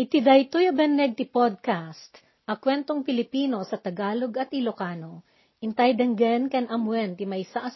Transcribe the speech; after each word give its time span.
Iti 0.00 0.24
daytoy 0.24 0.64
abeneg 0.64 1.12
ti 1.12 1.28
podcast, 1.28 2.24
a 2.48 2.56
kwentong 2.56 3.04
Pilipino 3.04 3.60
sa 3.68 3.76
Tagalog 3.76 4.32
at 4.40 4.48
Ilocano. 4.48 5.28
Intay 5.60 5.92
denggen 5.92 6.48
ken 6.48 6.72
amwen 6.72 7.20
ti 7.20 7.28
maysa 7.28 7.68
a 7.68 7.70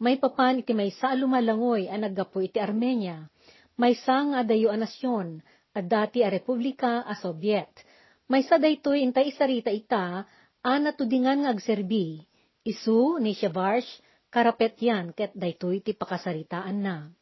may 0.00 0.16
papan 0.16 0.64
iti 0.64 0.72
maysa 0.72 1.12
a 1.12 1.16
lumalangoy 1.20 1.92
a 1.92 1.96
naggapo 2.00 2.40
iti 2.40 2.56
Armenia. 2.56 3.28
Maysa 3.76 4.16
nga 4.32 4.48
adayo 4.48 4.72
a 4.72 4.80
nasyon, 4.80 5.44
a 5.76 5.80
dati 5.84 6.24
a 6.24 6.32
republika 6.32 7.04
a 7.04 7.12
Soviet. 7.20 7.84
Maysa 8.32 8.56
daytoy 8.56 9.04
intay 9.04 9.28
isarita 9.28 9.68
ita, 9.68 10.24
a 10.64 10.72
natudingan 10.80 11.44
nga 11.44 11.52
agserbi. 11.52 12.24
Isu 12.64 13.20
ni 13.20 13.36
Shavarsh, 13.36 14.00
karapet 14.32 14.80
yan 14.80 15.12
ket 15.12 15.36
daytoy 15.36 15.84
ti 15.84 15.92
pakasaritaan 15.92 16.80
na. 16.80 17.12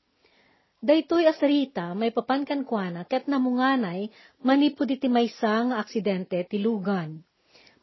Daytoy 0.84 1.24
asarita 1.24 1.96
may 1.96 2.12
papankan 2.12 2.60
kuana 2.68 3.08
ket 3.08 3.24
namunganay 3.24 4.12
manipud 4.44 4.84
iti 4.84 5.08
maysa 5.08 5.72
nga 5.72 5.80
aksidente 5.80 6.36
ti 6.44 6.60
lugan. 6.60 7.24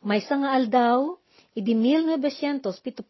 Maysa 0.06 0.38
nga 0.38 0.54
aldaw, 0.54 1.18
idi 1.58 1.74
1976, 1.74 3.02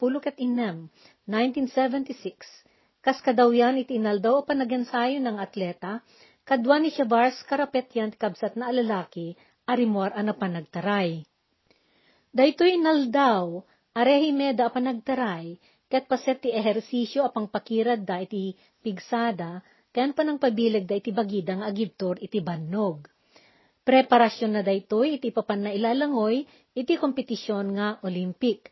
1976, 1.27 3.03
kas 3.03 3.19
kadawyan 3.19 3.83
iti 3.83 3.99
inaldaw 3.99 4.39
a 4.39 4.47
panagensayo 4.47 5.19
ng 5.19 5.35
atleta, 5.43 5.99
kadwa 6.47 6.79
ni 6.79 6.87
Shabars 6.95 7.43
karapet 7.43 7.91
yan 7.91 8.15
ti 8.15 8.17
kabsat 8.19 8.55
na 8.55 8.71
alalaki, 8.71 9.35
arimor 9.67 10.15
a 10.15 10.23
napanagtaray. 10.23 11.27
Daytoy 12.31 12.79
inaldaw, 12.79 13.59
arehime 13.91 14.55
da 14.55 14.71
a 14.71 14.73
panagtaray, 14.73 15.59
ket 15.91 16.07
paset 16.07 16.39
ti 16.39 16.55
ehersisyo 16.55 17.27
apang 17.27 17.51
pakirad 17.51 18.07
da 18.07 18.23
iti 18.23 18.55
pigsada, 18.79 19.59
ken 19.91 20.15
panang 20.15 20.39
pabilag 20.39 20.87
da 20.87 20.95
iti 20.95 21.11
bagida 21.11 21.59
nga 21.59 21.67
agibtor 21.67 22.15
iti 22.23 22.39
bannog. 22.39 23.11
Preparasyon 23.83 24.51
na 24.55 24.61
daytoy 24.63 25.19
iti 25.19 25.35
papan 25.35 25.67
na 25.67 25.71
ilalangoy 25.75 26.47
iti 26.71 26.95
kompetisyon 26.95 27.65
nga 27.75 27.87
Olympic. 28.07 28.71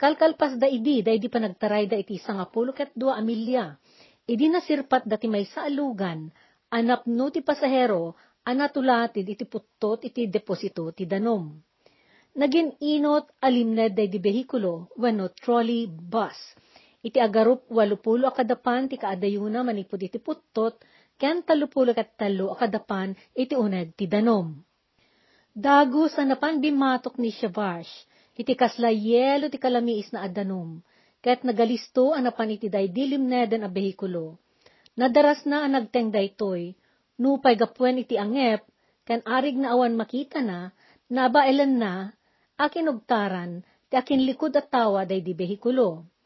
Kalkalpas 0.00 0.56
da 0.56 0.70
idi 0.70 1.04
da 1.04 1.12
idi 1.12 1.28
panagtaray 1.28 1.84
da 1.90 2.00
iti 2.00 2.16
sangapulo 2.16 2.72
ket 2.72 2.94
dua 2.96 3.20
amilya. 3.20 3.76
Idi 4.28 4.48
nasirpat 4.48 5.04
da 5.04 5.20
ti 5.20 5.26
may 5.28 5.44
saalugan, 5.44 6.30
anapno 6.72 7.26
ti 7.32 7.40
pasahero, 7.44 8.16
anatulatid 8.46 9.26
iti 9.28 9.44
puttot 9.44 10.04
iti 10.04 10.30
deposito 10.32 10.92
ti 10.96 11.04
danom. 11.04 11.60
Naging 12.38 12.78
inot 12.78 13.34
alimned 13.42 13.98
da 13.98 14.04
di 14.06 14.20
behikulo, 14.22 14.94
wano 14.96 15.28
trolley 15.34 15.90
bus 15.90 16.38
iti 16.98 17.22
agarup 17.22 17.70
walupulo 17.70 18.26
akadapan 18.26 18.90
ti 18.90 18.98
kaadayuna 18.98 19.62
manipud 19.62 20.02
iti 20.02 20.18
puttot, 20.18 20.82
ken 21.18 21.46
talupulo 21.46 21.94
kat 21.94 22.18
talo 22.18 22.50
akadapan 22.54 23.14
iti 23.34 23.54
uneg 23.54 23.94
ti 23.94 24.10
danom. 24.10 24.58
Dago 25.54 26.06
sa 26.10 26.22
napan 26.22 26.62
bimatok 26.62 27.18
ni 27.18 27.30
Shavash, 27.34 27.90
iti 28.38 28.54
kasla 28.54 28.90
yelo 28.90 29.50
ti 29.50 29.58
kalamiis 29.58 30.10
na 30.14 30.26
adanom, 30.26 30.82
ket 31.22 31.42
nagalisto 31.42 32.14
anapan 32.14 32.54
iti 32.54 32.66
day 32.70 32.90
dilim 32.90 33.26
neden 33.26 33.66
a 33.66 33.70
behikulo. 33.70 34.38
Nadaras 34.98 35.46
na 35.46 35.66
ang 35.66 35.74
nagteng 35.78 36.10
daytoy, 36.10 36.74
nupay 37.22 37.54
gapwen 37.54 38.02
iti 38.02 38.18
angep, 38.18 38.66
ken 39.06 39.22
arig 39.22 39.54
na 39.54 39.74
awan 39.74 39.94
makita 39.94 40.42
na, 40.42 40.74
nabailan 41.10 41.78
na, 41.78 42.10
akin 42.58 42.90
ugtaran, 42.90 43.62
ti 43.86 43.94
akin 43.94 44.26
likod 44.26 44.58
at 44.58 44.66
tawa 44.70 45.06
day 45.06 45.22
di 45.22 45.34
behikulo 45.34 46.17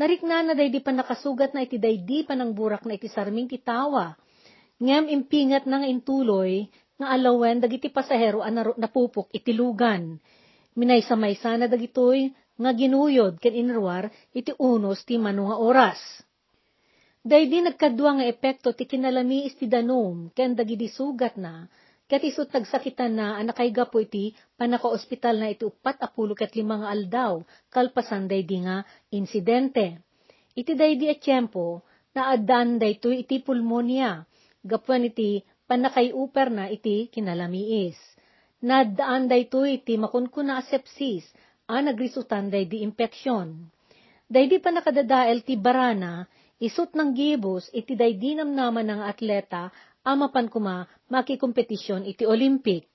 Narikna 0.00 0.40
na 0.40 0.56
day 0.56 0.72
di 0.72 0.80
pa 0.80 0.96
nakasugat 0.96 1.52
na 1.52 1.60
iti 1.60 1.76
day 1.76 2.00
di 2.00 2.24
pa 2.24 2.32
ng 2.32 2.56
burak 2.56 2.88
na 2.88 2.96
iti 2.96 3.04
sarming 3.04 3.44
ti 3.44 3.60
tawa. 3.60 4.16
Ngem 4.80 5.12
impingat 5.12 5.68
na 5.68 5.84
nga 5.84 5.88
intuloy, 5.92 6.64
nga 6.96 7.12
alawen 7.12 7.60
dagiti 7.60 7.92
pasahero 7.92 8.40
an 8.40 8.64
napupok 8.80 9.28
iti 9.28 9.52
lugan. 9.52 10.16
Minay 10.72 11.04
sa 11.04 11.20
maysa 11.20 11.52
na 11.60 11.68
dagitoy, 11.68 12.32
nga 12.32 12.72
ginuyod 12.72 13.36
ken 13.44 13.52
inruar 13.52 14.08
iti 14.32 14.56
unos 14.56 15.04
ti 15.04 15.20
mano 15.20 15.52
nga 15.52 15.60
oras. 15.60 16.00
Day 17.20 17.52
di 17.52 17.60
nagkadwa 17.60 18.24
nga 18.24 18.24
epekto 18.24 18.72
ti 18.72 18.88
kinalami 18.88 19.52
iti 19.52 19.68
danom, 19.68 20.32
ken 20.32 20.56
dagiti 20.56 20.88
sugat 20.88 21.36
na, 21.36 21.68
ket 22.10 22.26
isut 22.26 22.50
nagsakitan 22.50 23.14
na 23.14 23.38
anakay 23.38 23.70
gapo 23.70 24.02
iti 24.02 24.34
panaka-ospital 24.58 25.38
na 25.38 25.54
iti 25.54 25.62
upat 25.62 26.02
apulo 26.02 26.34
ket 26.34 26.58
limang 26.58 26.82
aldaw, 26.82 27.38
kalpasan 27.70 28.26
day 28.26 28.42
di 28.42 28.66
nga 28.66 28.82
insidente. 29.14 30.02
Iti 30.58 30.74
day 30.74 30.98
di 30.98 31.06
etiyempo, 31.06 31.86
na 32.10 32.34
adan 32.34 32.82
day 32.82 32.98
to 32.98 33.14
iti 33.14 33.38
pulmonya, 33.38 34.26
gapuan 34.66 35.06
iti 35.06 35.46
panakay-uper 35.70 36.50
na 36.50 36.66
iti 36.66 37.06
kinalamiis. 37.14 37.94
Nadaan 38.66 39.30
day 39.30 39.46
to 39.46 39.62
iti 39.62 39.94
makunkuna 39.94 40.66
sepsis, 40.66 41.22
a 41.70 41.78
nagrisutan 41.78 42.50
day 42.50 42.66
di 42.66 42.82
impeksyon. 42.82 43.70
Day 44.26 44.50
di 44.50 44.58
pa 44.58 44.74
nakadadael 44.74 45.46
ti 45.46 45.54
barana, 45.54 46.26
isut 46.58 46.90
ng 46.90 47.14
gibos 47.14 47.70
iti 47.70 47.94
day 47.94 48.18
di 48.18 48.34
namnaman 48.34 48.90
ng 48.90 49.00
atleta 49.06 49.70
amapan 50.04 50.48
kuma 50.48 50.88
makikompetisyon 51.12 52.08
iti 52.08 52.24
Olympic. 52.24 52.88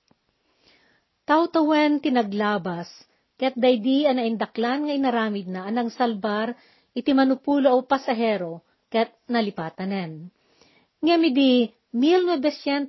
Tawtawen 1.26 1.98
tinaglabas, 1.98 2.86
ket 3.34 3.54
daydi 3.58 4.06
ana 4.06 4.22
indaklan 4.22 4.86
nga 4.86 4.94
inaramid 4.94 5.46
na 5.50 5.66
anang 5.66 5.90
salbar 5.90 6.54
iti 6.94 7.10
manupulo 7.10 7.74
o 7.74 7.82
pasahero 7.82 8.62
ket 8.90 9.10
nalipatanen. 9.26 10.30
Ngem 11.02 11.22
idi 11.30 11.68
1985, 11.92 12.88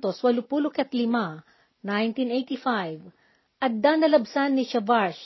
1985, 1.82 3.10
adda 3.58 3.92
nalabsan 3.98 4.54
ni 4.54 4.64
Shabash, 4.66 5.18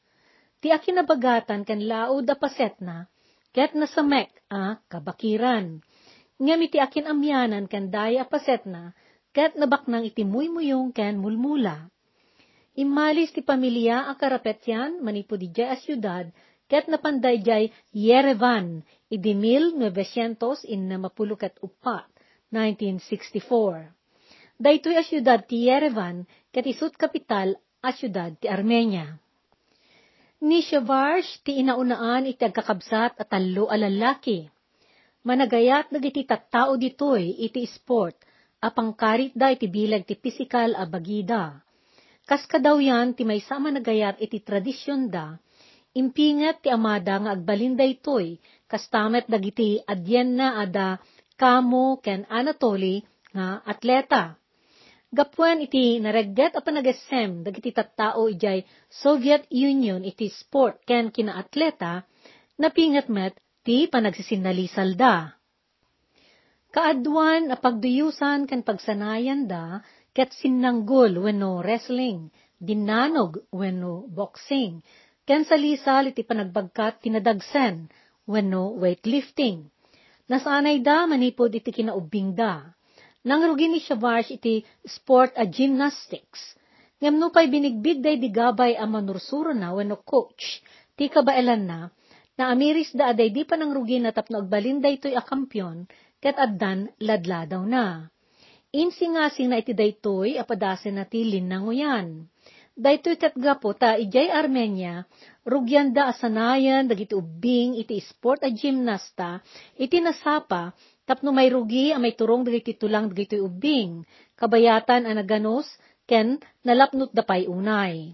Ti 0.59 0.75
akinabagatan 0.75 1.63
ken 1.63 1.87
laod 1.87 2.27
da 2.27 2.35
paset 2.35 2.75
na, 2.83 3.07
ket 3.55 3.71
nasamek 3.71 4.27
a 4.51 4.75
kabakiran. 4.91 5.79
Ngem 6.35 6.59
iti 6.67 6.83
akin 6.83 7.07
amyanan 7.07 7.71
ken 7.71 7.87
daya 7.87 8.27
paset 8.27 8.67
na, 8.67 8.91
ket 9.31 9.55
nabaknang 9.55 10.03
iti 10.03 10.27
muymuyong 10.27 10.91
ken 10.91 11.15
mulmula. 11.23 11.87
Imalis 12.75 13.31
ti 13.31 13.39
pamilya 13.39 14.11
ang 14.11 14.19
karapetyan 14.19 14.99
manipo 14.99 15.39
di 15.39 15.47
jay 15.47 15.71
a 15.71 15.79
syudad 15.79 16.27
ket 16.67 16.91
napanday 16.91 17.39
jay 17.39 17.63
Yerevan 17.95 18.83
idi 19.07 19.31
1900 19.31 20.67
in 20.67 20.91
mapulukat 20.99 21.55
upat 21.63 22.16
1964. 22.51 23.91
Daytoy 24.57 24.95
a 24.97 25.03
syudad 25.05 25.45
ti 25.45 25.69
Yerevan 25.69 26.25
ket 26.49 26.65
isut 26.65 26.95
kapital 26.97 27.53
a 27.83 27.93
syudad 27.93 28.33
ti 28.39 28.49
Armenia. 28.49 29.19
Ni 30.41 30.61
Shavarsh 30.61 31.41
ti 31.41 31.61
inaunaan 31.61 32.29
iti 32.29 32.45
agkakabsat 32.45 33.17
at 33.17 33.27
talo 33.29 33.69
a 33.69 33.77
lalaki. 33.77 34.45
Managayat 35.25 35.89
dagiti 35.89 36.23
tattao 36.23 36.77
ditoy 36.77 37.35
iti 37.41 37.65
sport, 37.65 38.15
apang 38.61 38.93
karit 38.93 39.33
da 39.35 39.51
iti 39.51 39.67
bilag 39.67 40.05
ti 40.05 40.15
pisikal 40.15 40.77
a 40.77 40.85
bagida. 40.85 41.57
Kas 42.27 42.45
kadaw 42.45 42.77
yan 42.77 43.17
ti 43.17 43.25
may 43.25 43.41
sama 43.43 43.73
nagayat 43.73 44.21
iti 44.23 44.39
tradisyon 44.43 45.09
da, 45.09 45.35
impingat 45.97 46.61
ti 46.61 46.69
amada 46.69 47.17
nga 47.17 47.31
agbalinda 47.33 47.81
itoy, 47.81 48.37
kastamet 48.69 49.25
dagiti 49.25 49.81
adyen 49.85 50.37
na 50.37 50.61
ada 50.61 51.01
kamo 51.37 52.01
ken 52.03 52.25
Anatoly 52.29 53.05
nga 53.31 53.61
atleta. 53.63 54.35
Gapuan 55.07 55.63
iti 55.63 56.03
naregdet 56.03 56.57
a 56.59 56.61
panagesem 56.65 57.45
dagiti 57.45 57.71
tattao 57.71 58.27
ijay 58.27 58.67
Soviet 58.91 59.47
Union 59.53 60.03
iti 60.03 60.27
sport 60.27 60.83
ken 60.83 61.13
kinaatleta 61.15 62.03
napingat 62.59 63.07
met 63.07 63.33
ti 63.63 63.87
panagsisinalisal 63.87 64.99
da. 64.99 65.37
Kaadwan 66.75 67.47
a 67.53 67.57
pagduyusan 67.63 68.49
ken 68.49 68.61
pagsanayan 68.67 69.47
da 69.47 69.79
ket 70.11 70.33
sinnanggol 70.33 71.13
wenno 71.23 71.61
wrestling, 71.63 72.33
dinanog 72.57 73.47
wenno 73.53 74.09
boxing, 74.09 74.81
ken 75.27 75.45
salisal 75.45 76.09
iti 76.11 76.25
panagbagkat 76.25 76.99
tinadagsen 77.05 77.87
wenno 78.25 78.73
weightlifting. 78.81 79.69
Nasanay 80.27 80.83
da 80.83 81.07
manipod 81.07 81.55
iti 81.55 81.71
kinaubing 81.71 82.35
da 82.35 82.77
Nangrugi 83.27 83.67
ni 83.67 83.83
Shavarsh 83.83 84.31
iti 84.39 84.63
sport 84.87 85.35
a 85.35 85.43
gymnastics. 85.43 86.55
Ngam 87.03 87.19
no 87.19 87.27
pa'y 87.27 87.51
binigbig 87.51 87.99
day 87.99 88.15
di 88.15 88.31
gabay 88.31 88.79
a 88.79 88.87
manursuro 88.87 89.51
na 89.51 89.75
wano 89.75 89.99
coach, 89.99 90.63
ti 90.95 91.11
kabailan 91.11 91.67
na, 91.67 91.79
na 92.39 92.43
amiris 92.55 92.95
da 92.95 93.11
aday 93.11 93.27
di 93.35 93.43
pa 93.43 93.59
nangrugi 93.59 93.99
na 93.99 94.15
tapno 94.15 94.39
agbalin 94.39 94.79
da 94.79 94.87
ito'y 94.87 95.11
a 95.11 95.21
kampyon, 95.21 95.91
ket 96.23 96.39
addan 96.39 96.87
ladladaw 97.03 97.67
na. 97.67 98.07
Insi 98.71 99.11
nga 99.11 99.27
sing 99.27 99.51
na 99.51 99.59
iti 99.59 99.75
daytoy 99.75 100.39
apadasen 100.39 100.95
na 100.95 101.03
ti 101.03 101.27
linanguyan. 101.27 102.31
Daytoy 102.77 103.17
tatgapo 103.17 103.73
ta 103.73 103.97
ijay 103.97 104.29
Armenia, 104.29 105.01
rugyan 105.49 105.97
da 105.97 106.13
asanayan 106.13 106.85
dagiti 106.85 107.17
ubing 107.17 107.73
iti 107.73 107.97
sport 108.05 108.45
a 108.45 108.53
gymnasta, 108.53 109.41
iti 109.81 109.97
nasapa 109.97 110.77
tapno 111.09 111.33
may 111.33 111.49
rugi 111.49 111.89
a 111.89 111.97
may 111.97 112.13
turong 112.13 112.45
dagiti 112.45 112.77
tulang 112.77 113.09
dagiti 113.09 113.41
ubing, 113.41 114.05
kabayatan 114.37 115.09
a 115.09 115.11
naganos, 115.17 115.65
ken 116.05 116.37
nalapnot 116.61 117.09
da 117.17 117.25
pay 117.25 117.49
unay. 117.49 118.13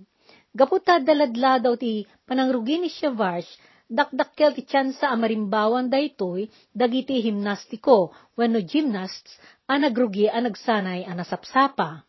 Gaputa 0.56 0.96
daladla 1.04 1.60
daw 1.60 1.76
ti 1.76 2.08
panangrugi 2.24 2.80
ni 2.80 2.88
Shavarsh, 2.88 3.52
dakdakkel 3.92 4.56
ti 4.56 4.64
tsansa 4.64 5.12
a 5.12 5.16
marimbawan 5.20 5.92
daytoy, 5.92 6.48
dagiti 6.72 7.20
himnastiko, 7.20 8.16
wenno 8.40 8.64
gymnasts, 8.64 9.36
a 9.68 9.76
nagrugi 9.76 10.32
a 10.32 10.40
nagsanay 10.40 11.04
a 11.04 11.12
nasapsapa. 11.12 12.08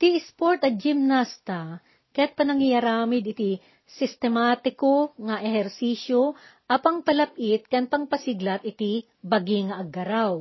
Ti 0.00 0.16
sport 0.24 0.64
a 0.64 0.72
gymnasta, 0.72 1.76
ket 2.08 2.32
panangyaramid 2.32 3.20
iti 3.36 3.60
sistematiko 3.84 5.12
nga 5.20 5.44
ehersisyo 5.44 6.32
apang 6.72 7.04
palapit 7.04 7.68
kan 7.68 7.84
pangpasiglat 7.84 8.64
iti 8.64 9.04
bagi 9.20 9.68
nga 9.68 9.76
aggaraw. 9.76 10.40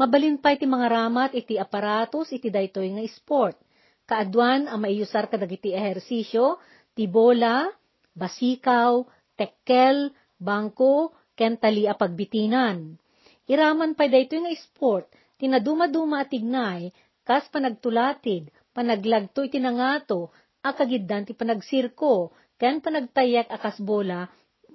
Mabalin 0.00 0.40
pa 0.40 0.56
iti 0.56 0.64
mga 0.64 0.88
ramat 0.88 1.36
iti 1.36 1.60
aparatos 1.60 2.32
iti 2.32 2.48
daytoy 2.48 2.96
nga 2.96 3.04
sport. 3.12 3.60
Kaadwan 4.08 4.64
ang 4.64 4.80
maiyusar 4.80 5.28
kadagiti 5.28 5.76
ehersisyo, 5.76 6.56
ti 6.96 7.04
bola, 7.04 7.68
basikaw, 8.16 9.04
tekkel, 9.36 10.08
bangko, 10.40 11.12
ken 11.36 11.60
tali 11.60 11.84
a 11.84 11.92
pagbitinan. 11.92 12.96
Iraman 13.44 13.92
pa 13.92 14.08
daytoy 14.08 14.40
nga 14.40 14.52
sport, 14.56 15.12
tinaduma-duma 15.36 16.24
at 16.24 16.32
tignay, 16.32 16.96
kas 17.28 17.44
panagtulatid, 17.52 18.48
panaglagtoy 18.76 19.48
tinangato, 19.48 20.28
akagiddan 20.60 21.24
ti 21.24 21.32
panagsirko, 21.32 22.36
ken 22.60 22.84
panagtayak 22.84 23.48
akas 23.48 23.80
bola, 23.80 24.28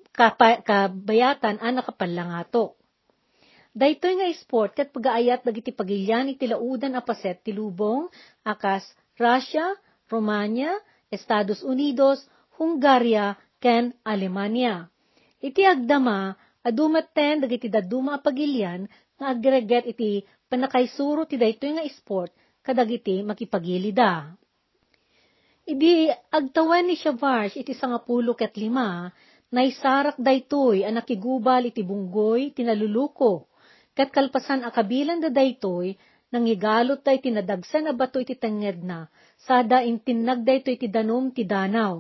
kapa, 0.10 0.66
kabayatan 0.66 1.62
ang 1.62 1.78
nakapalangato. 1.78 2.82
Daytoy 3.72 4.20
nga 4.20 4.28
sport 4.36 4.76
kat 4.76 4.92
pagaayat 4.92 5.48
dagiti 5.48 5.72
pagilyan 5.72 6.34
iti 6.34 6.50
laudan 6.50 6.98
a 6.98 7.02
paset 7.06 7.40
ti 7.40 7.56
lubong 7.56 8.12
akas 8.44 8.84
Russia, 9.16 9.64
Romania, 10.12 10.76
Estados 11.08 11.64
Unidos, 11.64 12.20
Hungaria, 12.60 13.40
ken 13.64 13.96
Alemania. 14.04 14.92
Iti 15.40 15.64
agdama, 15.64 16.36
adumaten 16.68 17.48
dagiti 17.48 17.72
daduma 17.72 18.20
a 18.20 18.24
pagilyan 18.24 18.92
nga 19.16 19.32
agreget 19.32 19.88
iti 19.88 20.28
panakaysuro 20.52 21.24
ti 21.24 21.40
daytoy 21.40 21.80
nga 21.80 21.88
sport 21.88 22.36
kadagiti 22.62 23.26
makipagilida. 23.26 24.34
Idi 25.66 26.10
agtawan 26.10 26.90
ni 26.90 26.98
Shavarsh 26.98 27.58
iti 27.58 27.78
sangapulo 27.78 28.34
ket 28.34 28.58
lima, 28.58 29.14
Naisarak 29.52 30.16
daytoy 30.16 30.88
ang 30.88 30.96
nakigubal 30.96 31.68
iti 31.68 31.84
bunggoy, 31.84 32.56
tinaluluko. 32.56 33.52
Kat 33.92 34.08
kalpasan 34.08 34.64
akabilan 34.64 35.20
da 35.20 35.28
daytoy, 35.28 35.92
nangigalot 36.32 37.04
day 37.04 37.20
tinadagsan 37.20 37.92
a 37.92 37.94
bato 37.94 38.24
iti 38.24 38.40
tenged 38.40 38.80
na, 38.88 39.12
sada 39.36 39.84
intinag 39.84 40.48
daytoy 40.48 40.80
ti 40.80 40.88
danom 40.88 41.36
ti 41.36 41.44
danaw. 41.44 42.00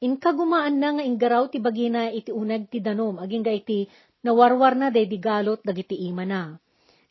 Inka 0.00 0.32
gumaan 0.32 0.80
na 0.80 0.96
nga 0.96 1.04
inggaraw 1.04 1.52
ti 1.52 1.60
bagina 1.60 2.08
iti 2.08 2.32
unag 2.32 2.72
ti 2.72 2.80
danom, 2.80 3.20
aging 3.20 3.44
iti 3.52 3.84
nawarwar 4.24 4.72
na 4.72 4.88
day 4.88 5.04
di 5.04 5.20
galot 5.20 5.60
dagiti 5.60 6.08
ima 6.08 6.24
na. 6.24 6.56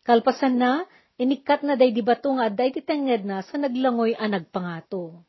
Kalpasan 0.02 0.58
na, 0.58 0.82
inikat 1.22 1.62
na 1.62 1.78
day 1.78 1.94
di 1.94 2.02
bato 2.02 2.34
nga 2.34 2.50
day 2.50 2.74
ti 2.74 2.82
tenged 2.82 3.22
na 3.30 3.46
sa 3.46 3.62
naglangoy 3.62 4.18
a 4.18 4.26
nagpangato. 4.26 5.22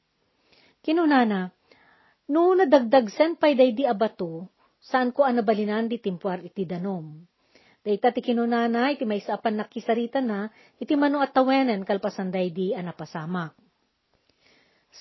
Kinunana, 0.80 1.52
No 2.32 2.54
nadagdagsen 2.56 3.36
pay 3.36 3.52
day 3.58 3.76
di 3.76 3.84
abato, 3.84 4.48
saan 4.80 5.12
ko 5.12 5.26
anabalinan 5.26 5.90
di 5.90 6.00
timpuar 6.00 6.40
iti 6.40 6.64
danom. 6.64 7.18
Dayta 7.82 8.14
ti 8.14 8.22
kinunana, 8.22 8.94
iti 8.94 9.02
may 9.02 9.18
saapan 9.18 9.58
nakisarita 9.58 10.22
na, 10.22 10.46
iti 10.78 10.94
mano 10.94 11.18
at 11.18 11.34
tawenen 11.34 11.82
kalpasan 11.82 12.30
day 12.30 12.54
di 12.54 12.70
anapasamak. 12.72 13.58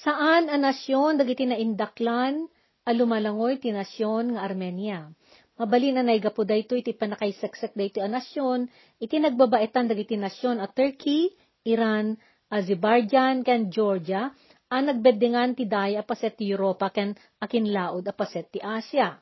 Saan 0.02 0.50
a 0.50 0.58
nasyon 0.58 1.22
dagiti 1.22 1.46
naindaklan, 1.46 2.50
alumalangoy 2.90 3.62
ti 3.62 3.70
nasyon 3.70 4.34
nga 4.34 4.42
Armenia. 4.44 5.14
Mabalin 5.62 5.94
na 5.94 6.02
naigapo 6.02 6.42
dayto 6.42 6.74
iti 6.74 6.90
panakaiseksek 6.98 7.78
dayto 7.78 8.02
a 8.02 8.10
nasyon, 8.10 8.66
iti 8.98 9.22
nagbabaitan 9.22 9.86
dagiti 9.86 10.18
nasyon 10.18 10.58
a 10.58 10.66
Turkey, 10.66 11.30
Iran, 11.70 12.18
Azerbaijan, 12.50 13.46
kan 13.46 13.70
Georgia, 13.70 14.34
ang 14.74 14.90
nagbedingan 14.90 15.54
ti 15.54 15.70
daya 15.70 16.02
apaset 16.02 16.34
ti 16.34 16.50
Europa 16.50 16.90
ken 16.90 17.14
akin 17.38 17.70
laod 17.70 18.10
apaset 18.10 18.50
ti 18.50 18.58
Asia. 18.58 19.14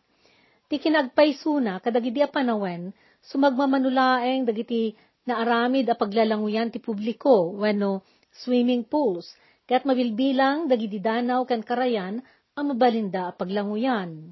Ti 0.71 0.79
kinagpaysuna 0.79 1.83
kadagidi 1.83 2.23
a 2.23 2.31
panawen, 2.31 2.95
sumagmamanulaeng 3.19 4.47
dagiti 4.47 4.95
naaramid 5.27 5.91
a 5.91 5.99
paglalanguyan 5.99 6.71
ti 6.71 6.79
publiko 6.79 7.51
wenno 7.59 8.07
swimming 8.31 8.87
pools, 8.87 9.27
kaya't 9.67 9.83
mabilbilang 9.83 10.71
dagiti 10.71 11.03
danaw 11.03 11.43
ken 11.43 11.67
karayan 11.67 12.23
ang 12.55 12.65
mabalinda 12.71 13.27
a 13.27 13.35
paglanguyan. 13.35 14.31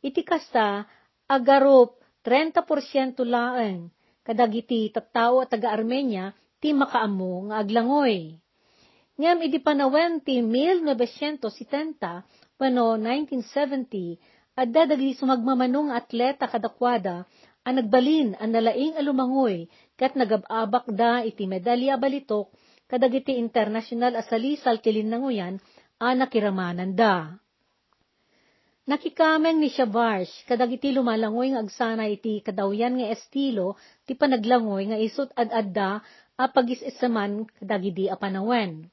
Iti 0.00 0.24
kasta, 0.24 0.88
agarop 1.34 1.98
30% 2.22 3.18
laeng 3.26 3.90
kadagiti 4.24 4.88
tattao 4.88 5.44
at 5.44 5.52
taga-Armenia 5.52 6.32
ti 6.62 6.72
makaamo 6.72 7.52
nga 7.52 7.60
aglangoy. 7.60 8.40
Ngam 9.20 9.38
idi 9.46 9.60
panawen 9.60 10.24
ti 10.24 10.40
1970 10.40 12.58
wano 12.58 12.96
1970 12.96 14.56
adda 14.56 14.82
dagiti 14.88 15.20
sumagmamanong 15.20 15.92
atleta 15.92 16.48
kadakwada 16.48 17.28
ang 17.66 17.74
nagbalin 17.78 18.34
ang 18.40 18.50
nalaing 18.54 18.96
alumangoy 18.96 19.68
kat 20.00 20.16
nagababak 20.16 20.88
da 20.90 21.22
iti 21.22 21.44
medalya 21.44 22.00
balitok 22.00 22.50
kadagiti 22.88 23.36
international 23.36 24.16
asalisal 24.18 24.80
kilin 24.80 25.12
nanguyan 25.12 25.60
a 26.00 26.16
nakiramanan 26.16 26.96
da. 26.96 27.43
Nakikameng 28.84 29.64
ni 29.64 29.72
Shavarsh, 29.72 30.44
kadagiti 30.44 30.92
lumalangoy 30.92 31.56
nga 31.56 31.64
agsana 31.64 32.04
iti 32.04 32.44
kadawyan 32.44 33.00
nga 33.00 33.08
estilo, 33.16 33.80
ti 34.04 34.12
panaglangoy 34.12 34.92
nga 34.92 35.00
isot 35.00 35.32
ad 35.40 35.48
adda 35.56 36.04
a 36.36 36.44
pagis-isaman 36.52 37.48
kadagidi 37.56 38.12
a 38.12 38.16
panawen. 38.20 38.84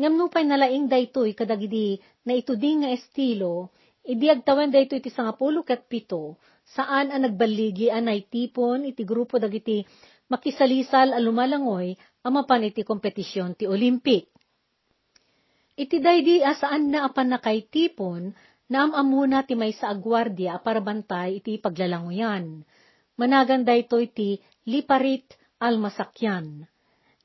Ngam 0.00 0.16
nupay 0.16 0.48
nalaing 0.48 0.88
daytoy 0.88 1.36
kadagidi 1.36 2.00
na 2.24 2.32
ituding 2.32 2.88
nga 2.88 2.96
estilo, 2.96 3.68
idi 4.08 4.32
agtawan 4.32 4.72
daytoy 4.72 5.04
iti 5.04 5.12
sangapulo 5.12 5.68
ket 5.68 5.84
pito, 5.84 6.40
saan 6.72 7.12
ang 7.12 7.28
nagbaligi 7.28 7.92
anay 7.92 8.24
tipon 8.24 8.88
iti 8.88 9.04
grupo 9.04 9.36
dagiti 9.36 9.84
makisalisal 10.32 11.12
a 11.12 11.20
lumalangoy 11.20 11.92
amapan 12.24 12.72
iti 12.72 12.88
kompetisyon 12.88 13.52
ti 13.52 13.68
Olympic. 13.68 14.32
Iti 15.76 16.00
daydi 16.00 16.40
asaan 16.40 16.88
na 16.88 17.04
apan 17.04 17.36
nakay 17.36 17.68
tipon, 18.66 18.74
naam 18.74 18.90
amuna 18.98 19.46
ti 19.46 19.54
may 19.54 19.70
sa 19.72 19.94
agwardya 19.94 20.58
para 20.58 20.82
bantay 20.82 21.38
iti 21.38 21.58
paglalangoyan. 21.62 22.66
Managan 23.16 23.62
daytoy 23.62 24.10
ti 24.10 24.42
liparit 24.66 25.24
almasakyan. 25.62 26.66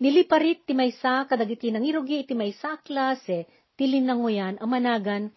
Niliparit 0.02 0.66
ti 0.66 0.74
maysa 0.74 1.26
kadagiti 1.30 1.70
nangirugi 1.70 2.26
iti 2.26 2.34
maysa 2.34 2.78
klase 2.82 3.46
ti 3.78 3.86
linangoyan 3.86 4.58
a 4.62 4.66
managan 4.66 5.30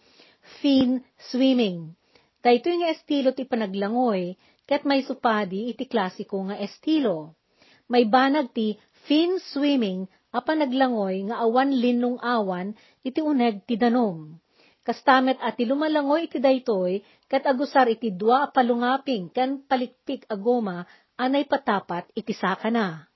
fin 0.61 1.01
swimming. 1.29 1.93
Daytoy 2.41 2.81
nga 2.81 2.89
estilo 2.93 3.33
ti 3.33 3.45
panaglangoy 3.45 4.37
ket 4.65 4.85
may 4.85 5.01
supadi 5.01 5.69
iti 5.69 5.85
klasiko 5.85 6.49
nga 6.49 6.57
estilo. 6.57 7.33
May 7.89 8.09
banag 8.09 8.53
ti 8.53 8.77
fin 9.05 9.37
swimming 9.37 10.09
a 10.33 10.41
panaglangoy 10.41 11.29
nga 11.29 11.45
awan 11.45 11.69
linong 11.73 12.17
awan 12.21 12.73
iti 13.05 13.21
uneg 13.21 13.65
ti 13.69 13.77
danom. 13.77 14.44
Kastamet 14.85 15.41
at 15.41 15.57
lumalangoy 15.57 16.29
iti 16.29 16.37
daytoy 16.37 17.01
ket 17.25 17.43
agusar 17.49 17.89
iti 17.89 18.13
dua 18.13 18.53
palungaping 18.53 19.33
ken 19.33 19.65
palikpik 19.65 20.29
agoma 20.29 20.85
anay 21.17 21.49
patapat 21.49 22.05
iti 22.13 22.37
saka 22.37 22.69
na. 22.69 23.09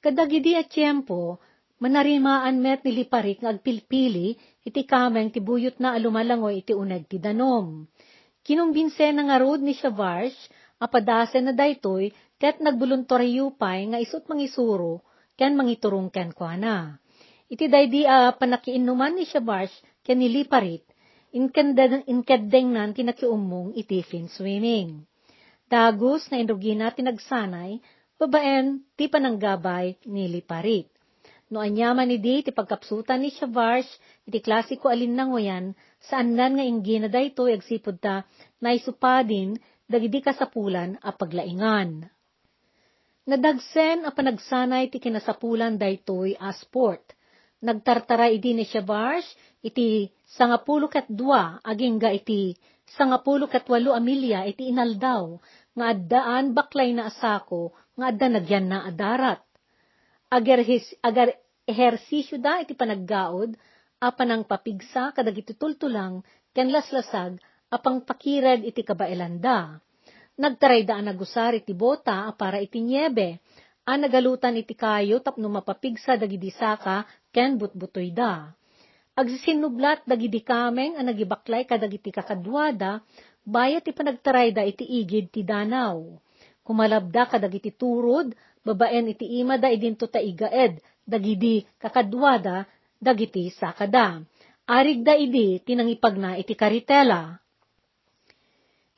Kadagidi 0.00 0.56
at 0.56 0.72
tiyempo, 0.72 1.36
manarimaan 1.82 2.62
met 2.64 2.80
niliparik 2.86 3.42
nga 3.42 3.50
agpilpili, 3.52 4.38
iti 4.64 4.82
kameng 4.88 5.28
ti 5.34 5.42
buyot 5.44 5.76
na 5.82 5.92
alumalangoy 5.98 6.62
iti 6.62 6.72
uneg 6.72 7.04
ti 7.10 7.18
danom. 7.20 7.84
Kinumbinse 8.40 9.10
na 9.12 9.28
nga 9.28 9.36
rod 9.42 9.60
ni 9.60 9.74
Shavarsh, 9.76 10.38
apadasen 10.80 11.50
na 11.50 11.52
daytoy, 11.52 12.14
ket 12.38 12.62
nagbuluntoryo 12.62 13.58
pay 13.58 13.90
nga 13.90 13.98
isut 13.98 14.24
mangisuro, 14.30 15.02
ken 15.34 15.58
mangiturong 15.58 16.08
ken 16.14 16.30
kwa 16.30 16.54
na. 16.54 16.96
Iti 17.50 17.66
daydi 17.66 18.06
a 18.06 18.30
uh, 18.30 18.36
panakiinuman 18.38 19.18
ni 19.18 19.26
Shavarsh, 19.26 19.74
ken 20.08 20.24
niliparit, 20.24 20.88
inkedeng 21.36 22.72
nan 22.72 22.96
tinakiumong 22.96 23.76
iti 23.76 24.00
fin 24.00 24.32
swimming. 24.32 25.04
Dagos 25.68 26.32
na 26.32 26.40
indugina 26.40 26.88
tinagsanay, 26.88 27.76
babaen 28.16 28.88
ti 28.96 29.12
pananggabay 29.12 30.00
niliparit. 30.08 30.88
No 31.52 31.60
anyaman 31.60 32.08
ni 32.08 32.16
di 32.16 32.40
ti 32.40 32.52
pagkapsutan 32.52 33.20
ni 33.20 33.32
Shavarsh 33.32 33.88
iti 34.24 34.40
klasiko 34.40 34.88
alin 34.88 35.16
nangoyan 35.16 35.76
saan 36.00 36.36
nan 36.36 36.56
nga 36.56 36.64
inggi 36.64 37.00
na 37.00 37.08
dayto 37.08 37.48
agsipod 37.48 38.00
ta 38.00 38.24
naisupadin 38.64 39.56
dagidi 39.88 40.20
kasapulan 40.20 41.00
a 41.00 41.12
paglaingan. 41.12 42.08
Nadagsen 43.28 44.08
a 44.08 44.12
panagsanay 44.12 44.88
ti 44.88 45.00
kinasapulan 45.00 45.76
daytoy 45.76 46.36
a 46.36 46.52
sport. 46.52 47.16
Nagtartara 47.58 48.30
idi 48.30 48.54
ni 48.54 48.62
Shavarsh 48.62 49.26
iti 49.66 50.06
sangapulo 50.30 50.86
kat 50.86 51.10
dua 51.10 51.58
aging 51.66 51.98
iti 52.14 52.54
sangapulo 52.94 53.50
kat 53.50 53.66
walo 53.66 53.92
amilya 53.92 54.46
iti 54.46 54.70
inaldaw 54.70 55.36
nga 55.74 55.86
addaan 55.90 56.54
baklay 56.54 56.94
na 56.94 57.10
asako 57.10 57.74
nga 57.98 58.14
adda 58.14 58.26
nagyan 58.30 58.66
na 58.70 58.86
adarat. 58.86 59.42
Agar, 60.30 60.60
his, 60.62 60.84
agar 61.02 61.34
ehersisyo 61.66 62.38
da 62.38 62.62
iti 62.62 62.78
panaggaod, 62.78 63.58
apanang 63.98 64.46
papigsa 64.46 65.10
kadag 65.10 65.34
iti 65.40 65.56
tultulang, 65.58 66.22
ken 66.54 66.70
laslasag, 66.70 67.40
apang 67.68 68.06
pakirad 68.06 68.62
iti 68.62 68.86
kabaelanda. 68.86 69.82
Nagtaray 70.38 70.86
da 70.86 71.02
nagusar 71.02 71.58
iti 71.58 71.74
bota 71.74 72.30
para 72.38 72.62
iti 72.62 72.78
niebe, 72.78 73.42
a 73.88 73.96
nagalutan 73.96 74.60
iti 74.60 74.76
kayo 74.76 75.16
tapno 75.24 75.48
mapapigsa 75.48 76.20
dagidi 76.20 76.52
saka 76.52 77.08
ken 77.32 77.56
butbutoy 77.56 78.12
da. 78.12 78.52
Agsisinublat 79.16 80.04
dagidi 80.04 80.44
kameng 80.44 81.00
a 81.00 81.02
nagibaklay 81.02 81.64
kadagiti 81.64 82.12
kakadwada, 82.12 83.00
bayat 83.48 83.88
iti 83.88 83.96
panagtaray 83.96 84.52
da 84.52 84.60
iti 84.68 84.84
igid 84.84 85.32
ti 85.32 85.40
danaw 85.40 86.20
Kumalabda 86.68 87.32
kadagiti 87.32 87.72
turod, 87.72 88.36
babaen 88.60 89.08
iti 89.08 89.40
ima 89.40 89.56
da 89.56 89.72
idinto 89.72 90.04
ta 90.04 90.20
igaed, 90.20 90.76
dagidi 91.08 91.64
kakadwada, 91.80 92.68
dagiti 93.00 93.48
sakada. 93.56 94.20
Arig 94.68 95.00
da 95.00 95.16
idi 95.16 95.64
tinangipag 95.64 96.20
na 96.20 96.36
iti 96.36 96.52
karitela. 96.52 97.40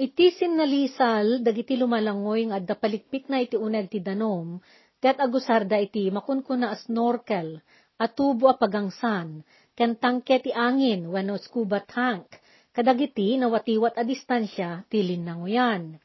Iti 0.01 0.33
sinalisal, 0.33 1.45
dagiti 1.45 1.77
lumalangoy 1.77 2.49
nga 2.49 2.57
adda 2.57 2.73
palikpik 2.73 3.29
na 3.29 3.45
iti 3.45 3.61
uneg 3.61 3.93
ti 3.93 4.01
danom, 4.01 4.57
ket 4.97 5.21
agusar 5.21 5.69
da 5.69 5.77
iti 5.77 6.09
makunkuna 6.09 6.73
a 6.73 6.77
snorkel, 6.81 7.61
atubo 8.01 8.49
a 8.49 8.57
pagangsan, 8.57 9.45
ken 9.77 10.01
tangke 10.01 10.41
ti 10.41 10.57
angin 10.57 11.05
wano 11.13 11.37
scuba 11.37 11.85
tank, 11.85 12.33
kadagiti 12.73 13.37
nawatiwat 13.37 14.01
a 14.01 14.03
distansya 14.09 14.89
ti 14.89 15.05
linanguyan 15.05 16.01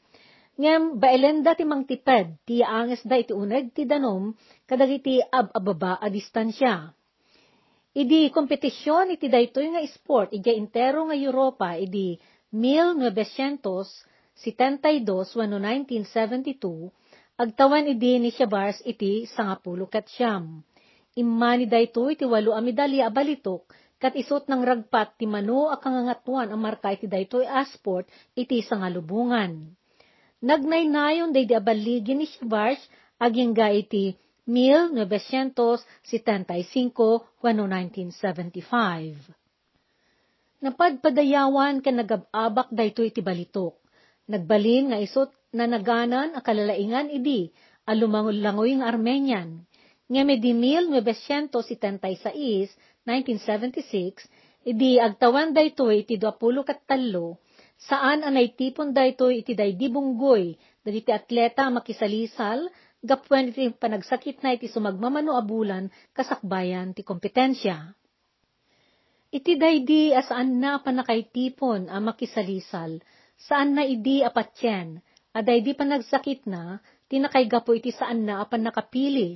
ngem 0.59 0.99
baelenda 0.99 1.51
ti 1.55 1.63
mangtiped 1.67 2.27
ti 2.47 2.63
anges 2.63 3.03
da 3.03 3.15
iti 3.19 3.31
uneg 3.35 3.75
ti 3.75 3.83
danom 3.83 4.31
kadagiti 4.67 5.19
ab-ababa 5.19 5.99
a 5.99 6.07
distansya. 6.07 6.95
Idi 7.95 8.27
kompetisyon 8.27 9.15
iti 9.15 9.31
daytoy 9.31 9.71
nga 9.71 9.83
sport 9.87 10.35
iti 10.35 10.51
intero 10.51 11.07
nga 11.07 11.15
Europa 11.15 11.75
idi 11.79 12.15
1972 12.55 15.35
wano 15.35 15.59
1972 15.59 16.87
agtawan 17.35 17.91
idi 17.91 18.15
ni 18.15 18.31
Shabars 18.31 18.79
iti 18.87 19.27
sangapulo 19.27 19.91
kat 19.91 20.07
siyam. 20.07 20.63
Immani 21.19 21.67
daytoy 21.67 22.15
iti 22.15 22.23
walo 22.23 22.55
a 22.55 22.63
medalya 22.63 23.07
a 23.07 23.11
balitok 23.11 23.67
kat 23.99 24.15
isot 24.15 24.47
ng 24.47 24.63
ragpat 24.63 25.19
ti 25.19 25.27
mano 25.27 25.67
a 25.67 25.75
kangangatuan 25.83 26.47
ang 26.47 26.63
marka 26.63 26.95
iti 26.95 27.11
daytoy 27.11 27.43
a 27.43 27.67
sport 27.67 28.07
iti 28.39 28.63
sangalubungan. 28.63 29.75
Nagnaynayon 30.39 31.35
day 31.35 31.43
di 31.43 31.59
abaligin 31.59 32.23
ni 32.23 32.27
Shavarsh 32.31 32.87
aging 33.19 33.51
ga 33.51 33.67
iti 33.75 34.15
1975 34.47 37.43
wano 37.43 37.63
1975. 37.67 39.44
Napadpadayawan 40.65 41.77
ka 41.85 41.93
nagababak 41.93 42.73
dayto 42.73 43.05
iti 43.05 43.21
balitok. 43.21 43.77
Nagbalin 44.25 44.89
nga 44.89 44.97
isot 44.97 45.29
na 45.53 45.69
naganan 45.69 46.33
a 46.33 46.41
kalalaingan 46.41 47.13
idi 47.13 47.53
alumangulangoy 47.85 48.73
ng 48.73 48.81
Armenian. 48.81 49.61
Nga 50.09 50.25
di 50.41 50.57
1976, 50.57 52.01
1976, 53.05 54.25
idi 54.65 54.97
agtawan 54.97 55.53
dayto 55.53 55.93
iti 55.93 56.17
20 56.17 56.33
kat 56.65 56.81
talo, 56.89 57.37
saan 57.77 58.25
anay 58.25 58.57
tipon 58.57 58.89
daytoy 58.89 59.45
iti 59.45 59.53
daydi 59.53 59.85
bunggoy, 59.93 60.57
dagiti 60.81 61.13
atleta 61.13 61.69
makisalisal, 61.69 62.73
gapwen 63.05 63.53
iti 63.53 63.69
panagsakit 63.69 64.41
na 64.41 64.57
iti 64.57 64.65
sumagmamano 64.65 65.37
abulan 65.37 65.93
kasakbayan 66.17 66.97
ti 66.97 67.05
kompetensya. 67.05 67.93
Iti 69.35 69.59
daydi 69.59 70.15
asaan 70.15 70.63
na 70.63 70.79
panakaitipon 70.79 71.91
a 71.91 71.99
makisalisal, 71.99 73.03
saan 73.35 73.75
na 73.75 73.83
idi 73.83 74.23
apatyen, 74.23 75.03
aday 75.35 75.59
di 75.59 75.75
panagsakit 75.75 76.47
na, 76.47 76.79
tinakaygapo 77.11 77.75
iti 77.75 77.91
saan 77.91 78.23
na 78.23 78.39
apan 78.39 78.63
nakapili. 78.63 79.35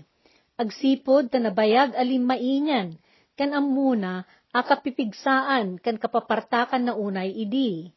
Agsipod 0.56 1.28
ta 1.28 1.44
nabayag 1.44 2.00
alim 2.00 2.24
mainyan, 2.24 2.96
kan 3.36 3.52
amuna 3.52 4.24
akapipigsaan 4.56 5.84
kan 5.84 6.00
kapapartakan 6.00 6.88
na 6.88 6.96
unay 6.96 7.36
idi 7.36 7.92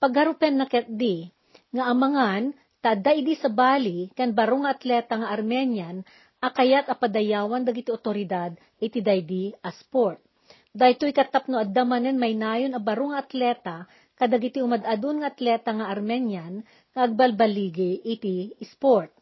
pagarupen 0.00 0.56
na 0.56 0.64
di, 0.88 1.28
nga 1.68 1.84
amangan, 1.92 2.56
tada 2.80 3.12
idi 3.12 3.36
sa 3.36 3.52
Bali, 3.52 4.08
kan 4.16 4.32
barong 4.32 4.64
atleta 4.64 5.20
nga 5.20 5.28
Armenian, 5.28 6.00
akayat 6.40 6.88
apadayawan 6.88 7.60
dagiti 7.62 7.92
otoridad 7.92 8.56
iti 8.80 9.04
daydi 9.04 9.52
a 9.60 9.68
sport. 9.68 10.31
Daytoy 10.72 11.12
katapno 11.12 11.60
addamanen 11.60 12.16
may 12.16 12.32
nayon 12.32 12.72
a 12.72 12.80
barong 12.80 13.12
atleta 13.12 13.84
kadagiti 14.16 14.64
umadadun 14.64 15.20
nga 15.20 15.28
atleta 15.28 15.68
nga 15.68 15.92
Armenian 15.92 16.64
nga 16.96 17.04
agbalbaligi 17.04 18.00
iti 18.00 18.56
sport. 18.64 19.12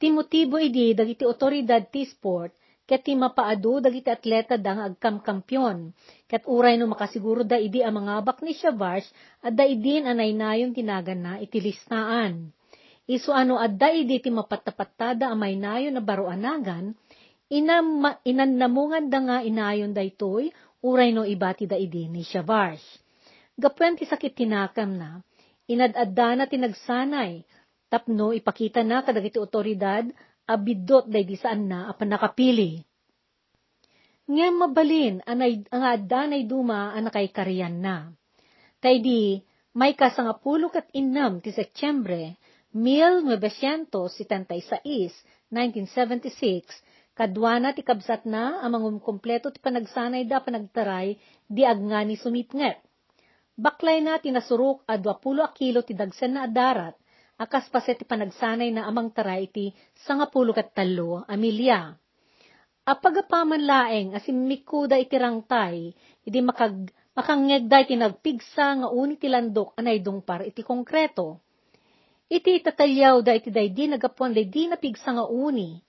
Timotibo 0.00 0.56
idi 0.56 0.96
dagiti 0.96 1.28
otoridad 1.28 1.84
ti 1.92 2.08
sport 2.08 2.56
ket 2.88 3.04
ti 3.04 3.12
mapaadu 3.12 3.84
dagiti 3.84 4.08
atleta 4.08 4.56
da 4.56 4.72
nga 4.72 4.84
agkamkampyon. 4.88 5.92
Ket 6.24 6.48
uray 6.48 6.80
no 6.80 6.88
makasiguro 6.88 7.44
da 7.44 7.60
idi 7.60 7.84
ang 7.84 8.00
mga 8.00 8.24
bak 8.24 8.40
ni 8.40 8.56
Shavarsh 8.56 9.12
at 9.44 9.52
da 9.52 9.68
idin 9.68 10.08
anay 10.08 10.32
nayon 10.32 10.72
tinagan 10.72 11.20
na 11.20 11.32
iti 11.36 11.60
listaan. 11.60 12.56
Isu 13.04 13.36
ano 13.36 13.60
adda 13.60 13.92
idi 13.92 14.16
ti 14.24 14.32
mapatapatada 14.32 15.28
amay 15.28 15.60
nayon 15.60 15.92
na 15.92 16.00
baroanagan, 16.00 16.96
Inam, 17.46 18.02
inannamungan 18.26 19.06
da 19.06 19.22
nga 19.22 19.36
inayon 19.38 19.94
daytoy, 19.94 20.50
uray 20.84 21.12
no 21.12 21.22
ibati 21.24 21.64
da 21.64 21.76
idi 21.78 22.08
ni 22.10 22.26
Shavarsh. 22.26 22.84
Gapwen 23.56 23.96
ti 23.96 24.04
sakit 24.04 24.36
tinakam 24.36 24.96
na, 25.00 25.24
inadadda 25.64 26.36
na 26.36 26.44
tinagsanay, 26.44 27.40
tapno 27.88 28.36
ipakita 28.36 28.84
na 28.84 29.00
kadagiti 29.00 29.40
otoridad, 29.40 30.04
abidot 30.44 31.08
day 31.08 31.24
di 31.24 31.36
saan 31.40 31.64
na 31.66 31.88
apan 31.88 32.12
nakapili. 32.12 32.84
Ngem 34.26 34.54
mabalin, 34.58 35.22
anay, 35.22 35.62
ang 35.70 35.84
adda 35.86 36.26
duma 36.42 36.90
anakay 36.98 37.30
kariyan 37.30 37.78
na. 37.78 38.10
Tay 38.82 38.98
di, 38.98 39.38
may 39.78 39.94
kasangapulo 39.94 40.68
kat 40.68 40.90
innam 40.98 41.38
ti 41.38 41.54
Setyembre, 41.54 42.36
1976, 42.74 44.52
1976, 45.48 46.68
kadwana 47.16 47.72
ti 47.72 47.80
kabsat 47.80 48.28
na 48.28 48.60
amang 48.60 49.00
kumpleto 49.00 49.48
ti 49.48 49.56
panagsanay 49.64 50.28
da 50.28 50.44
panagtaray 50.44 51.16
di 51.48 51.64
agnga 51.64 52.04
ni 52.04 52.20
sumitnget. 52.20 52.76
Baklay 53.56 54.04
na 54.04 54.20
tinasurok 54.20 54.84
a 54.84 55.00
20 55.00 55.56
kilo 55.56 55.80
ti 55.80 55.96
dagsen 55.96 56.36
na 56.36 56.44
adarat, 56.44 56.92
akas 57.40 57.72
paset 57.72 57.96
ti 57.96 58.04
panagsanay 58.04 58.68
na 58.68 58.84
amang 58.84 59.08
taray 59.16 59.48
ti 59.48 59.72
sangapulo 60.04 60.52
kat 60.52 60.76
talo 60.76 61.24
amilya. 61.24 61.96
Apagapaman 62.86 63.64
laeng 63.64 64.12
asim 64.12 64.44
mikuda 64.44 65.00
iti 65.00 65.16
rangtay, 65.16 65.90
iti 66.22 66.38
makag 66.44 66.92
makangegday 67.16 67.88
ti 67.88 67.94
nagpigsa 67.96 68.84
nga 68.84 68.88
uni 68.92 69.16
ti 69.16 69.32
landok 69.32 69.72
anay 69.80 70.04
dungpar 70.04 70.44
iti 70.44 70.60
konkreto. 70.60 71.40
Iti 72.28 72.60
tatalyaw 72.60 73.24
da 73.24 73.32
iti 73.32 73.48
daydi 73.48 73.88
nagapuan 73.88 74.36
daydi 74.36 74.68
napigsa 74.68 75.16
nga 75.16 75.24
uni, 75.24 75.80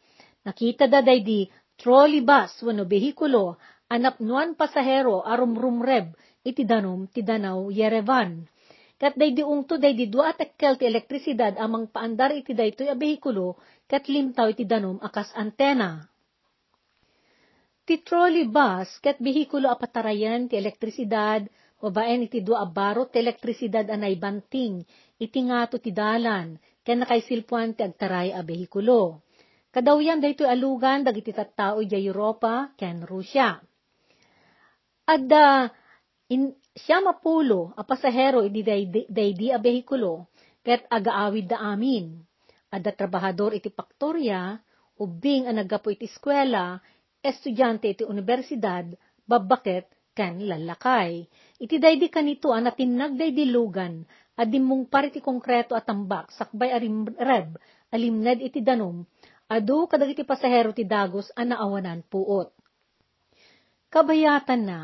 Nakita 0.47 0.87
da 0.87 1.03
day 1.03 1.19
di 1.19 1.43
trolley 1.75 2.23
bus 2.23 2.63
wano 2.63 2.87
behikulo 2.87 3.59
anap 3.91 4.23
nuan 4.23 4.55
pasahero 4.55 5.19
arum 5.27 5.59
rumreb 5.59 6.15
iti 6.39 6.63
danom 6.63 7.03
ti 7.11 7.19
danaw 7.19 7.67
Yerevan. 7.67 8.47
Kat 8.95 9.19
day 9.19 9.35
di 9.35 9.43
ungto 9.43 9.75
day 9.75 9.91
di 9.91 10.07
dua 10.07 10.31
atekkel 10.31 10.79
ti 10.79 10.87
elektrisidad 10.87 11.59
amang 11.59 11.91
paandar 11.91 12.31
iti 12.31 12.55
daytoy 12.55 12.87
a 12.87 12.95
behikulo 12.95 13.59
kat 13.91 14.07
limtaw 14.07 14.47
iti 14.47 14.63
danom 14.63 14.95
akas 15.03 15.35
antena. 15.35 16.07
Ti 17.83 17.99
trolley 18.07 18.47
bus 18.47 18.87
kat 19.03 19.19
behikulo 19.19 19.67
apatarayan 19.67 20.47
ti 20.47 20.55
elektrisidad 20.55 21.43
babaen 21.83 22.23
iti 22.23 22.39
dua 22.39 22.63
abaro 22.63 23.03
ti 23.11 23.19
elektrisidad 23.19 23.91
anay 23.91 24.15
banting 24.15 24.79
iti 25.19 25.39
ngato 25.43 25.75
ti 25.83 25.91
dalan 25.91 26.55
ken 26.87 27.03
nakaisilpuan 27.03 27.75
ti 27.75 27.83
agtaray 27.83 28.31
a 28.31 28.39
behikulo. 28.47 29.26
Kadawyan 29.71 30.23
dayto 30.23 30.47
alugan 30.47 31.03
dagiti 31.03 31.35
tattao 31.35 31.83
iti 31.83 31.99
Europa 31.99 32.71
ken 32.79 33.03
Russia. 33.03 33.59
Adda 35.07 35.71
in, 36.31 36.51
siya 36.75 36.99
mapulo 37.03 37.71
a 37.75 37.83
pasahero 37.83 38.43
iti 38.43 38.63
daydi 39.07 39.47
a 39.51 39.59
behikulo 39.59 40.31
ket 40.63 40.87
agaawid 40.91 41.51
da 41.51 41.57
amin. 41.71 42.19
Adda 42.71 42.91
trabahador 42.95 43.55
iti 43.55 43.71
faktorya 43.71 44.59
ubing 44.97 45.45
a 45.45 45.53
naggapo 45.53 45.93
iti 45.93 46.09
eskwela, 46.09 46.81
estudyante 47.21 47.87
iti 47.93 48.03
universidad, 48.03 48.89
babaket 49.23 49.85
ken 50.17 50.41
lalakay. 50.41 51.25
Iti 51.61 51.77
daydi 51.77 52.09
kanito 52.09 52.49
a 52.53 52.59
natinag 52.59 53.13
daydi 53.13 53.45
lugan, 53.49 54.01
adimong 54.37 54.89
pariti 54.89 55.21
konkreto 55.21 55.77
at 55.77 55.85
tambak, 55.85 56.33
sakbay 56.33 56.73
arim 56.73 57.05
reb, 57.05 57.57
alimned 57.93 58.41
iti 58.41 58.61
danom, 58.65 59.05
adu 59.47 59.87
kadagiti 59.87 60.27
pasahero 60.27 60.75
ti 60.75 60.83
Dagos 60.83 61.31
a 61.31 61.47
naawanan 61.47 62.03
puot. 62.03 62.51
Kabayatan 63.87 64.61
na, 64.67 64.79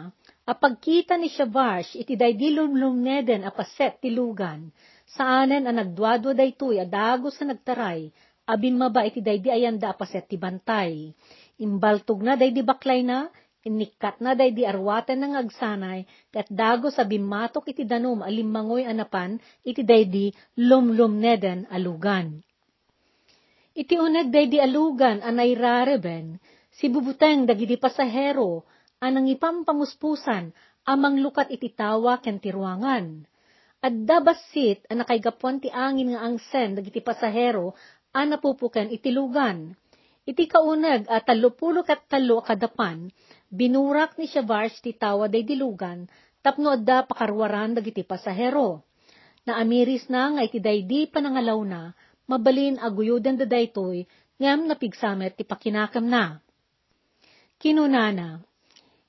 apagkita 0.47 1.19
ni 1.19 1.27
Shavash 1.27 1.99
iti 1.99 2.15
daydi 2.15 2.55
lumlumneden 2.55 3.43
a 3.43 3.51
paset 3.51 3.99
ti 3.99 4.07
lugan, 4.07 4.71
saanen 5.11 5.67
a 5.67 5.75
nagdwadwa 5.75 6.31
daytoy 6.31 6.79
a 6.79 6.87
Dagos 6.87 7.35
sa 7.35 7.43
nagtaray, 7.43 8.07
abin 8.47 8.79
maba 8.79 9.03
iti 9.03 9.19
daydi 9.19 9.51
ayanda 9.51 9.91
a 9.91 9.95
paset 9.99 10.23
ti 10.23 10.39
bantay. 10.39 11.11
Imbaltog 11.59 12.23
na 12.23 12.39
daydi 12.39 12.63
baklay 12.63 13.03
na, 13.03 13.27
inikat 13.67 14.23
na 14.23 14.39
daydi 14.39 14.63
arwatan 14.63 15.19
ng 15.27 15.33
agsanay, 15.35 16.07
kat 16.31 16.47
Dagos 16.47 16.95
sa 16.95 17.03
bimatok 17.03 17.75
iti 17.75 17.83
danom 17.83 18.23
alimmangoy 18.23 18.87
anapan, 18.87 19.35
iti 19.67 19.83
daydi 19.83 20.31
lumlumneden 20.55 21.67
alugan. 21.67 22.39
Iti 23.73 23.97
uneg 23.97 24.29
day 24.29 24.45
di 24.45 24.61
alugan 24.61 25.25
anay 25.25 25.57
rareben, 25.57 26.37
si 26.69 26.93
bubuteng 26.93 27.49
dagiti 27.49 27.73
pasahero, 27.81 28.69
anang 29.01 29.25
ipampamuspusan, 29.33 30.53
amang 30.85 31.17
lukat 31.17 31.49
iti 31.49 31.73
tawa 31.73 32.21
ken 32.21 32.37
tiruangan. 32.37 33.25
At 33.81 33.93
dabasit 34.05 34.85
anakay 34.93 35.17
gapuan 35.17 35.57
ti 35.57 35.73
angin 35.73 36.13
nga 36.13 36.21
angsen 36.21 36.77
dagiti 36.77 37.01
pasahero, 37.01 37.73
anapupuken 38.13 38.93
iti 38.93 39.09
lugan. 39.09 39.73
Iti 40.23 40.45
kauneg 40.45 41.09
at 41.09 41.25
talupulo 41.25 41.81
kat 41.81 42.05
talo 42.05 42.45
kadapan, 42.45 43.09
binurak 43.49 44.21
ni 44.21 44.29
Shavars 44.29 44.77
ti 44.85 44.93
tawa 44.93 45.25
day 45.25 45.41
dilugan, 45.41 46.05
tapno 46.45 46.77
adda 46.77 47.09
pakarwaran 47.09 47.73
dagiti 47.73 48.05
pasahero. 48.05 48.85
Naamiris 49.43 50.07
na 50.13 50.37
nga 50.37 50.41
iti 50.45 50.61
daydi 50.61 51.09
panangalaw 51.09 51.59
na, 51.65 51.91
mabalin 52.27 52.79
aguyudan 52.79 53.35
da 53.35 53.45
daytoy, 53.45 54.07
ngam 54.39 54.67
napigsamet 54.67 55.35
ti 55.35 55.43
pakinakam 55.43 56.07
na. 56.07 56.39
Kinunana, 57.59 58.43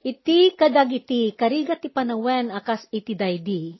iti 0.07 0.55
kadagiti 0.55 1.35
karigat 1.35 1.83
ti 1.83 1.88
panawen 1.90 2.50
akas 2.55 2.87
iti 2.94 3.18
daydi, 3.18 3.74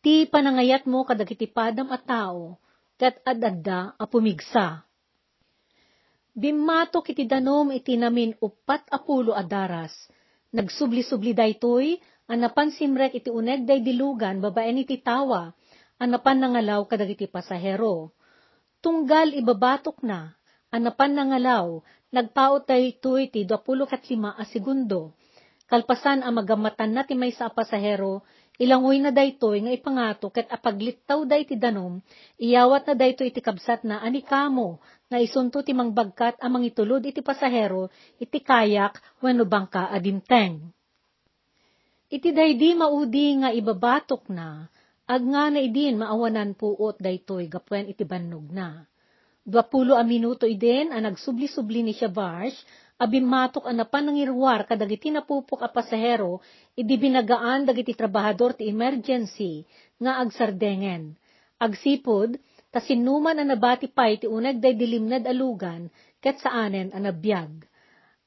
ti 0.00 0.24
panangayat 0.28 0.88
mo 0.88 1.04
kadagiti 1.04 1.48
padam 1.50 1.92
at 1.92 2.04
tao, 2.08 2.56
kat 2.96 3.20
adadda 3.24 3.92
a 3.98 4.04
pumigsa. 4.08 4.84
Bimatok 6.38 7.10
iti 7.12 7.26
danom 7.26 7.74
iti 7.74 7.98
namin 7.98 8.32
upat 8.38 8.86
apulo 8.94 9.34
adaras, 9.34 9.92
nagsubli-subli 10.54 11.34
daytoy, 11.34 11.98
anapan 12.30 12.70
simrek 12.70 13.18
iti 13.18 13.28
uneg 13.28 13.66
day 13.66 13.82
dilugan 13.82 14.38
babaen 14.38 14.78
iti 14.78 15.02
tawa, 15.02 15.50
anapan 15.98 16.38
nangalaw 16.38 16.86
kadagiti 16.86 17.26
pasahero 17.26 18.14
tunggal 18.78 19.34
ibabatok 19.34 20.02
na, 20.06 20.38
anapan 20.70 21.16
nangalaw, 21.18 21.82
nagpaot 22.14 22.64
tayo 22.64 22.84
ito'y 22.84 23.28
ti 23.32 23.44
25 23.44 24.38
a 24.38 24.44
segundo. 24.48 25.16
Kalpasan 25.68 26.24
ang 26.24 26.40
magamatan 26.40 26.96
na 26.96 27.04
ti 27.04 27.12
may 27.12 27.28
sa 27.28 27.52
pasahero, 27.52 28.24
ilangoy 28.56 29.04
na 29.04 29.12
daytoy 29.12 29.60
nga 29.68 29.72
ipangato 29.76 30.32
ket 30.32 30.48
apaglittaw 30.48 31.28
day 31.28 31.44
ti 31.44 31.60
danom, 31.60 32.00
iyawat 32.40 32.88
na 32.88 32.94
daytoy 32.96 33.28
iti 33.28 33.44
kabsat 33.44 33.84
na 33.84 34.00
anikamo, 34.00 34.80
na 35.12 35.20
isunto 35.20 35.60
ti 35.60 35.76
mangbagkat 35.76 36.40
amang 36.40 36.64
itulod 36.64 37.04
iti 37.04 37.20
pasahero, 37.20 37.92
iti 38.16 38.40
kayak 38.40 38.96
wenno 39.20 39.44
bangka 39.44 39.92
adimteng. 39.92 40.72
Iti 42.08 42.32
daydi 42.32 42.72
maudi 42.72 43.36
nga 43.44 43.52
ibabatok 43.52 44.32
na, 44.32 44.64
Ag 45.08 45.24
nga 45.24 45.48
na 45.48 45.64
idin 45.64 45.96
maawanan 45.96 46.52
puot 46.52 47.00
daytoy 47.00 47.48
gapwen 47.48 47.88
iti 47.88 48.04
bannog 48.04 48.52
na. 48.52 48.84
Dwapulo 49.40 49.96
a 49.96 50.04
minuto 50.04 50.44
idin 50.44 50.92
ang 50.92 51.08
nagsubli-subli 51.08 51.80
ni 51.80 51.96
Shavarsh, 51.96 52.60
abimatok 53.00 53.64
anapan 53.64 54.12
ng 54.12 54.16
irwar 54.20 54.68
kadagiti 54.68 55.08
napupok 55.08 55.64
a 55.64 55.72
pasahero, 55.72 56.44
idi 56.76 57.00
binagaan 57.00 57.64
dagiti 57.64 57.96
trabahador 57.96 58.52
ti 58.52 58.68
emergency, 58.68 59.64
nga 59.96 60.20
agsardengen. 60.20 61.16
Agsipod, 61.56 62.36
ta 62.68 62.76
sinuman 62.76 63.40
ang 63.40 63.48
nabati 63.48 63.88
pay 63.88 64.20
ti 64.20 64.28
unag 64.28 64.60
day 64.60 64.76
dilimnad 64.76 65.24
alugan, 65.24 65.88
ket 66.20 66.36
saanen 66.36 66.92
ang 66.92 67.08
nabiyag. 67.08 67.64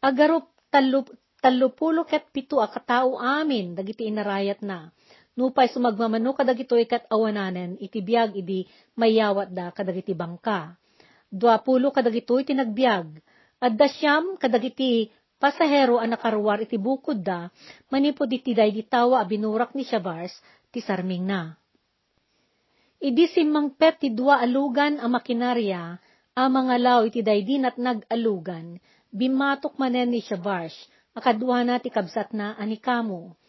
Agarop 0.01 0.49
talup, 0.73 1.13
talupulo 1.45 2.09
ket 2.09 2.33
pito 2.33 2.57
a 2.57 2.65
katao 2.73 3.21
amin, 3.21 3.77
dagiti 3.77 4.09
inarayat 4.09 4.65
na 4.65 4.89
Nupay 5.31 5.71
sumagmamano 5.71 6.35
kadagitoy 6.35 6.83
kat 6.83 7.07
awananen, 7.07 7.79
iti 7.79 8.03
biyag 8.03 8.35
idi 8.35 8.67
mayawat 8.99 9.55
da 9.55 9.71
kadagiti 9.71 10.11
bangka. 10.11 10.75
Dwapulo 11.31 11.95
kadagitoy 11.95 12.43
tinagbiag, 12.43 13.07
at 13.63 13.71
dasyam 13.79 14.35
kadagiti 14.35 15.07
pasahero 15.39 16.03
ang 16.03 16.11
nakarwar 16.13 16.59
iti 16.59 16.75
bukod 16.75 17.23
da, 17.23 17.47
manipod 17.87 18.27
iti 18.27 18.51
day 18.51 18.75
ditawa 18.75 19.23
binurak 19.23 19.71
ni 19.71 19.87
Shavars, 19.87 20.35
ti 20.67 20.83
sarming 20.83 21.23
na. 21.23 21.55
Idi 23.01 23.25
simang 23.31 23.73
pet 23.73 24.03
ti 24.03 24.13
dua 24.13 24.43
alugan 24.43 25.01
ang 25.01 25.15
makinarya, 25.15 25.97
ang 26.37 26.49
mga 26.53 26.75
law 26.77 27.01
iti 27.01 27.25
daydi 27.25 27.57
at 27.65 27.79
nag-alugan, 27.79 28.77
bimatok 29.09 29.79
manen 29.79 30.13
ni 30.13 30.21
Shavars, 30.21 30.75
akadwa 31.15 31.63
na 31.65 31.81
ti 31.81 31.89
kabsat 31.89 32.35
na 32.35 32.53
anikamo. 32.59 33.39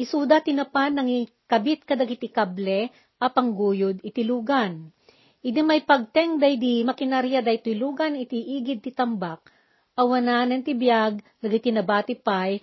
Isuda 0.00 0.40
tinapan 0.40 0.96
ng 0.96 1.28
kabit 1.44 1.84
kadagiti 1.84 2.32
kable 2.32 2.88
apang 3.20 3.52
guyod 3.52 4.00
iti 4.00 4.24
lugan. 4.24 4.88
Idi 5.44 5.60
may 5.60 5.84
pagteng 5.84 6.40
day 6.40 6.56
di 6.56 6.80
makinarya 6.88 7.44
day 7.44 7.60
lugan 7.76 8.16
iti 8.16 8.40
igid 8.56 8.80
ti 8.80 8.96
tambak, 8.96 9.44
awanan 10.00 10.64
ti 10.64 10.72
biyag, 10.72 11.20
dagiti 11.44 11.68
nabati 11.68 12.16
pay, 12.16 12.56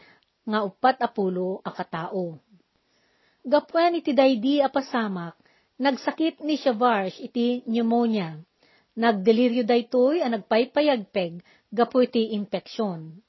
nga 0.50 0.65
upat 0.65 0.97
apulo 1.06 1.62
a 1.62 1.69
katao. 1.69 2.41
Gapwen 3.45 4.02
iti 4.02 4.17
daydi 4.17 4.58
apasamak, 4.58 5.38
nagsakit 5.78 6.41
ni 6.41 6.58
Shavarsh 6.58 7.21
iti 7.21 7.62
pneumonia. 7.69 8.34
Nagdeliryo 8.97 9.62
daytoy 9.62 10.26
a 10.26 10.28
nagpaypayagpeg, 10.34 11.45
gapu 11.69 12.02
iti 12.02 12.34
infeksyon. 12.34 13.21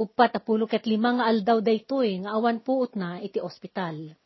Upat 0.00 0.40
apulo 0.40 0.64
ket 0.64 0.88
lima 0.88 1.20
nga 1.20 1.28
aldaw 1.28 1.60
daytoy 1.60 2.24
nga 2.24 2.32
awan 2.32 2.64
puot 2.64 2.96
na 2.96 3.20
iti 3.20 3.36
ospital. 3.36 4.16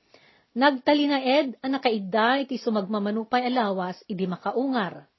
Nagtali 0.54 1.10
na 1.10 1.18
ed 1.18 1.58
a 1.58 1.66
nakaidda 1.66 2.46
iti 2.46 2.62
sumagmamanupay 2.62 3.42
alawas 3.50 3.98
idi 4.06 4.30
makaungar. 4.30 5.10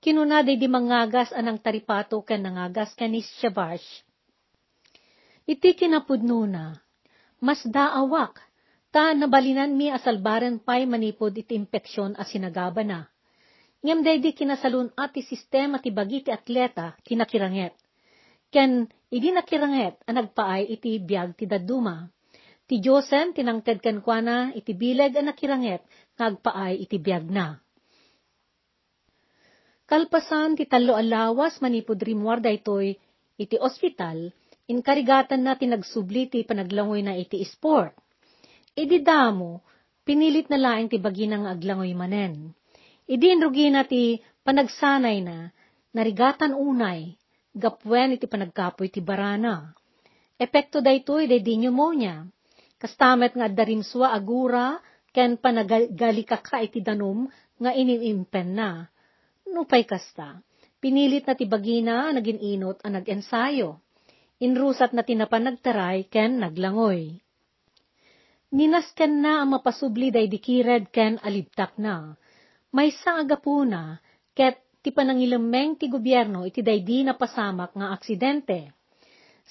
Kinuna 0.00 0.40
day 0.40 0.56
di 0.56 0.64
mangagas 0.64 1.28
anang 1.36 1.60
taripato 1.60 2.16
ken 2.24 2.40
nangagas 2.40 2.96
ni 3.04 3.20
Shabash. 3.20 3.84
Iti 5.44 5.76
kinapudno 5.76 6.48
na, 6.48 6.72
mas 7.38 7.60
daawak, 7.68 8.40
ta 8.88 9.12
nabalinan 9.12 9.76
mi 9.76 9.92
asalbaran 9.92 10.56
pay 10.58 10.88
manipod 10.88 11.36
iti 11.36 11.52
impeksyon 11.52 12.16
a 12.16 12.24
sinagaba 12.24 12.80
na. 12.80 13.12
Ngem 13.84 14.00
day 14.00 14.18
di 14.24 14.32
kinasalun 14.32 14.88
ati 14.96 15.20
sistema 15.20 15.78
ti 15.84 15.92
bagi 15.92 16.24
ti 16.24 16.32
atleta 16.32 16.96
kinakiranget. 17.04 17.76
Ken 18.48 18.88
idi 19.10 19.28
nakiranget 19.30 19.94
a 20.08 20.10
nagpaay 20.12 20.62
iti 20.74 20.98
biag 20.98 21.38
ti 21.38 21.44
daduma 21.46 22.10
Ti 22.66 22.82
Diyosen 22.82 23.30
tinangted 23.30 23.78
ken 23.78 24.02
kuana 24.02 24.50
iti 24.50 24.74
bileg 24.74 25.14
a 25.14 25.22
nakiranget 25.22 25.86
ngagpaay 26.18 26.74
iti 26.82 26.98
biag 26.98 27.30
na. 27.30 27.62
Kalpasan 29.86 30.58
ti 30.58 30.66
talo 30.66 30.98
alawas 30.98 31.62
manipod 31.62 32.02
rimwar 32.02 32.42
daytoy 32.42 32.98
iti 33.38 33.54
ospital, 33.62 34.34
inkarigatan 34.66 35.46
na 35.46 35.54
tinagsubli 35.54 36.26
ti 36.26 36.42
panaglangoy 36.42 37.06
na 37.06 37.14
iti 37.14 37.38
sport. 37.46 37.94
Idi 38.74 38.98
damo, 38.98 39.62
pinilit 40.02 40.50
na 40.50 40.58
laing 40.58 40.90
ti 40.90 40.98
bagina 40.98 41.38
nga 41.38 41.54
aglangoy 41.54 41.94
manen. 41.94 42.50
Idi 43.06 43.30
inrugi 43.30 43.70
na 43.70 43.86
ti 43.86 44.18
panagsanay 44.42 45.22
na, 45.22 45.54
narigatan 45.94 46.50
unay, 46.50 47.14
gapwen 47.56 48.20
iti 48.20 48.28
panagkapoy 48.28 48.92
ti 48.92 49.00
barana. 49.00 49.72
Epekto 50.36 50.84
daytoy 50.84 51.24
day 51.24 51.40
di 51.40 51.56
pneumonia. 51.56 52.20
Kastamet 52.76 53.32
nga 53.32 53.48
darimswa 53.48 54.12
agura, 54.12 54.76
ken 55.08 55.40
panagalikak 55.40 56.44
ka 56.44 56.60
iti 56.60 56.84
danom, 56.84 57.24
nga 57.56 57.72
inimimpen 57.72 58.52
na. 58.52 58.84
Nupay 59.48 59.88
kasta, 59.88 60.36
pinilit 60.76 61.24
na 61.24 61.32
ti 61.32 61.48
bagina 61.48 62.12
naging 62.12 62.36
inot 62.36 62.84
a 62.84 62.92
nag-ensayo. 62.92 63.80
Inrusat 64.36 64.92
na 64.92 65.00
tinapan 65.00 65.48
nagtaray, 65.48 66.12
ken 66.12 66.36
naglangoy. 66.44 67.16
Ninasken 68.52 69.24
na 69.24 69.40
ang 69.40 69.56
mapasubli 69.56 70.12
day 70.12 70.28
dikired 70.28 70.92
ken 70.92 71.16
alibtak 71.24 71.80
na. 71.80 72.12
May 72.76 72.92
sa 72.92 73.24
agapuna, 73.24 73.96
ket 74.36 74.60
ti 74.86 74.94
panangilameng 74.94 75.74
ti 75.74 75.90
gobyerno 75.90 76.46
iti 76.46 76.62
daydi 76.62 77.02
na 77.02 77.18
pasamak 77.18 77.74
nga 77.74 77.90
aksidente 77.90 78.76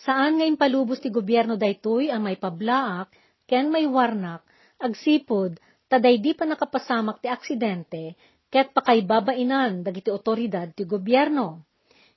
Saan 0.03 0.35
nga 0.35 0.43
impalubos 0.43 0.99
ti 0.99 1.07
gobyerno 1.07 1.55
daytoy 1.55 2.11
ang 2.11 2.27
may 2.27 2.35
pablaak, 2.35 3.15
ken 3.47 3.71
may 3.71 3.87
warnak, 3.87 4.43
agsipod, 4.75 5.55
taday 5.87 6.19
di 6.19 6.35
pa 6.35 6.43
nakapasamak 6.43 7.23
ti 7.23 7.31
aksidente, 7.31 8.19
ket 8.51 8.75
pakaybabainan 8.75 9.87
dagiti 9.87 10.11
otoridad 10.11 10.67
ti 10.75 10.83
gobyerno. 10.83 11.63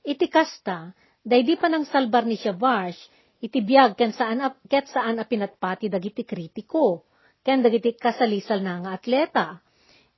Iti 0.03 0.27
kasta, 0.27 0.91
day 1.23 1.47
di 1.47 1.55
pa 1.55 1.71
nang 1.71 1.87
salbar 1.87 2.27
ni 2.27 2.35
Shavash, 2.35 2.99
iti 3.39 3.63
biyag 3.63 3.95
ken 3.95 4.11
saan 4.11 4.43
ap, 4.43 4.59
ket 4.67 4.91
saan 4.91 5.23
apinatpati 5.23 5.87
dagiti 5.87 6.27
kritiko, 6.27 7.07
ken 7.47 7.63
dagiti 7.63 7.95
kasalisal 7.95 8.59
na 8.59 8.83
nga 8.83 8.91
atleta. 8.99 9.49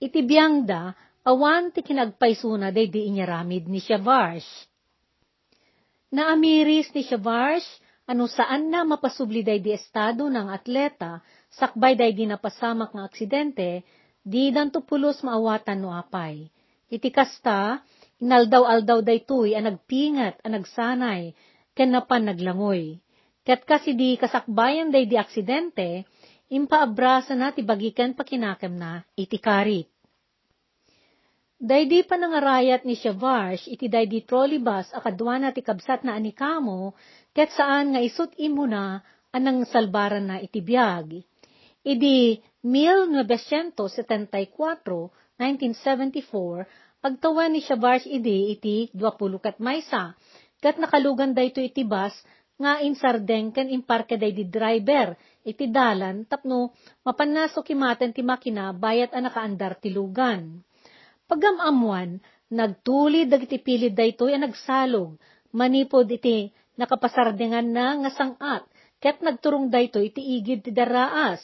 Iti 0.01 0.25
biyang 0.25 0.65
da, 0.65 0.97
awan 1.27 1.75
ti 1.75 1.85
kinagpaysuna 1.85 2.73
day 2.73 2.89
di 2.89 3.09
inyaramid 3.11 3.69
ni 3.69 3.81
Shavash 3.81 4.71
Naamiris 6.11 6.91
ni 6.91 7.07
Shavarsh, 7.07 7.67
ano 8.11 8.27
saan 8.27 8.67
na 8.67 8.83
mapasubli 8.83 9.47
day 9.47 9.63
di 9.63 9.71
estado 9.71 10.27
ng 10.27 10.51
atleta, 10.51 11.23
sakbay 11.55 11.95
day 11.95 12.11
di 12.11 12.27
napasamak 12.27 12.91
ng 12.91 13.07
aksidente, 13.07 13.87
di 14.19 14.51
dantupulos 14.51 15.23
maawatan 15.23 15.79
no 15.79 15.95
apay. 15.95 16.51
Iti 16.91 17.15
kasta, 17.15 17.79
inaldaw-aldaw 18.19 19.07
day 19.07 19.23
tuy 19.23 19.55
ang 19.55 19.71
nagpingat, 19.71 20.43
ang 20.43 20.59
nagsanay, 20.59 21.31
ken 21.79 21.95
napan 21.95 22.27
naglangoy. 22.27 22.99
Ket 23.47 23.63
kasi 23.63 23.95
di 23.95 24.19
kasakbayan 24.19 24.91
day 24.91 25.07
di 25.07 25.15
aksidente, 25.15 26.11
impaabrasa 26.51 27.39
na 27.39 27.55
ti 27.55 27.63
bagikan 27.63 28.19
pakinakam 28.19 28.75
na 28.75 29.07
iti 29.15 29.39
karit. 29.39 29.87
Daydi 31.61 32.09
pa 32.09 32.17
nangarayat 32.17 32.89
ni 32.89 32.97
Shavarsh 32.97 33.69
iti 33.69 33.85
daydi 33.85 34.25
trolleybus 34.25 34.97
akadwana 34.97 35.53
ti 35.53 35.61
kabsat 35.61 36.09
na 36.09 36.17
anikamo, 36.17 36.97
ket 37.37 37.53
saan 37.53 37.93
nga 37.93 38.01
isut 38.01 38.33
imo 38.41 38.65
na 38.65 39.05
anang 39.29 39.69
salbaran 39.69 40.25
na 40.25 40.41
iti 40.41 40.65
biyag. 40.65 41.21
Idi 41.85 42.41
1974, 42.65 43.77
1974, 45.37 47.05
agtawan 47.05 47.53
ni 47.53 47.61
Shavarsh 47.61 48.09
idi 48.09 48.57
iti 48.57 48.89
20 48.97 49.45
kat 49.45 49.61
maysa, 49.61 50.17
kat 50.65 50.81
nakalugan 50.81 51.37
dayto 51.37 51.61
iti 51.61 51.85
bus 51.85 52.17
nga 52.57 52.81
insardeng 52.81 53.53
ken 53.53 53.69
imparke 53.69 54.17
daydi 54.17 54.49
driver 54.49 55.13
iti 55.45 55.69
dalan 55.69 56.25
tapno 56.25 56.73
mapanasok 57.05 57.69
imaten 57.77 58.17
ti 58.17 58.25
makina 58.25 58.73
bayat 58.73 59.13
a 59.13 59.21
nakaandar 59.21 59.77
ti 59.77 59.93
lugan 59.93 60.65
Pagamamuan, 61.31 62.19
nagtulid 62.51 63.31
dagiti 63.31 63.63
pilid 63.63 63.95
daytoy 63.95 64.35
a 64.35 64.39
nagsalog, 64.43 65.15
manipod 65.55 66.11
iti 66.11 66.51
nakapasardengan 66.75 67.71
na 67.71 68.03
nga 68.03 68.11
sangat, 68.11 68.67
ket 68.99 69.23
nagturong 69.23 69.71
daytoy 69.71 70.11
iti 70.11 70.19
igid 70.35 70.67
ti 70.67 70.75
daraas. 70.75 71.39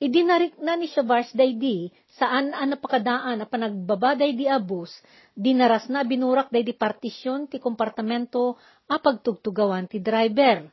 Idinarik 0.00 0.56
na 0.58 0.74
ni 0.74 0.88
Shabars 0.88 1.30
daydi, 1.36 1.92
saan 2.16 2.56
an 2.56 2.72
napakadaan 2.72 3.44
a 3.44 3.46
panagbaba 3.46 4.16
daydi 4.16 4.48
abus, 4.48 4.90
dinaras 5.36 5.86
na 5.92 6.02
binurak 6.02 6.48
daydi 6.48 6.72
partisyon 6.72 7.52
ti 7.52 7.60
kompartamento 7.60 8.56
a 8.88 8.98
pagtugtugawan 8.98 9.84
ti 9.84 10.00
driver. 10.00 10.64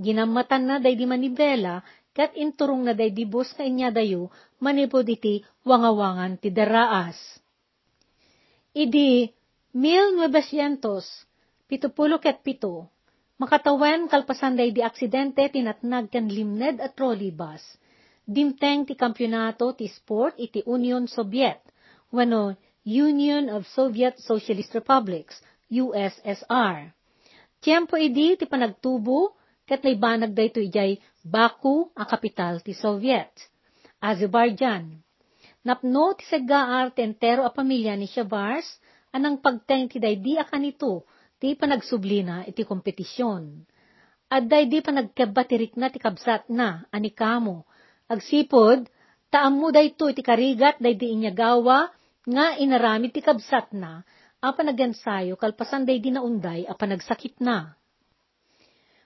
Ginamatan 0.00 0.64
na 0.64 0.76
daydi 0.80 1.04
manibela, 1.04 1.84
ket 2.20 2.36
inturong 2.36 2.84
na 2.84 2.92
daydi 2.92 3.24
bus 3.24 3.48
na 3.56 3.64
inya 3.64 3.88
dayo, 3.88 4.28
manipod 4.60 5.08
iti 5.08 5.40
wangawangan 5.64 6.36
ti 6.36 6.52
daraas. 6.52 7.16
Idi 8.76 9.24
1900, 9.72 10.84
pitupulo 11.64 12.20
ket 12.20 12.44
pito, 12.44 12.92
makatawen 13.40 14.04
kalpasan 14.04 14.52
day 14.52 14.68
di 14.68 14.84
aksidente 14.84 15.48
tinatnag 15.48 16.12
kan 16.12 16.28
limned 16.28 16.76
at 16.84 16.92
trolleybus. 16.92 17.64
Dimteng 18.28 18.84
ti 18.84 18.92
kampyonato 19.00 19.72
ti 19.72 19.88
sport 19.88 20.36
iti 20.36 20.60
Union 20.68 21.08
Soviet, 21.08 21.64
wano 22.12 22.52
Union 22.84 23.48
of 23.48 23.64
Soviet 23.72 24.20
Socialist 24.20 24.76
Republics, 24.76 25.40
USSR. 25.72 26.92
Tiempo 27.64 27.96
idi 27.96 28.36
ti 28.36 28.44
panagtubo, 28.44 29.40
ket 29.64 29.80
naibanag 29.80 30.36
dayto 30.36 30.60
ijay 30.60 31.00
Baku, 31.20 31.92
a 31.92 32.08
kapital 32.08 32.64
ti 32.64 32.72
Soviet. 32.72 33.28
Azerbaijan. 34.00 35.04
Napno 35.60 36.16
ti 36.16 36.24
segaar 36.24 36.96
ti 36.96 37.04
entero 37.04 37.44
a 37.44 37.52
pamilya 37.52 37.92
ni 37.92 38.08
Shabars, 38.08 38.64
anang 39.12 39.44
pagteng 39.44 39.92
ti 39.92 40.00
daydi 40.00 40.40
a 40.40 40.48
kanito, 40.48 41.04
ti 41.36 41.52
panagsublina 41.52 42.48
iti 42.48 42.64
kompetisyon. 42.64 43.68
At 44.32 44.48
daydi 44.48 44.80
pa 44.80 44.96
nagkabatirik 44.96 45.76
na 45.76 45.92
ti 45.92 46.00
kabsat 46.00 46.48
na, 46.48 46.88
anikamo. 46.88 47.68
Agsipod, 48.08 48.88
taam 49.28 49.60
dayto 49.68 50.08
iti 50.08 50.24
karigat 50.24 50.80
daydi 50.80 51.12
inyagawa, 51.12 51.92
nga 52.24 52.56
inarami 52.56 53.12
ti 53.12 53.20
kabsat 53.20 53.76
na, 53.76 54.00
apa 54.40 54.64
nagansayo 54.64 55.36
kalpasan 55.36 55.84
daydi 55.84 56.16
na 56.16 56.24
unday 56.24 56.64
a 56.64 56.72
panagsakit 56.72 57.36
na. 57.44 57.76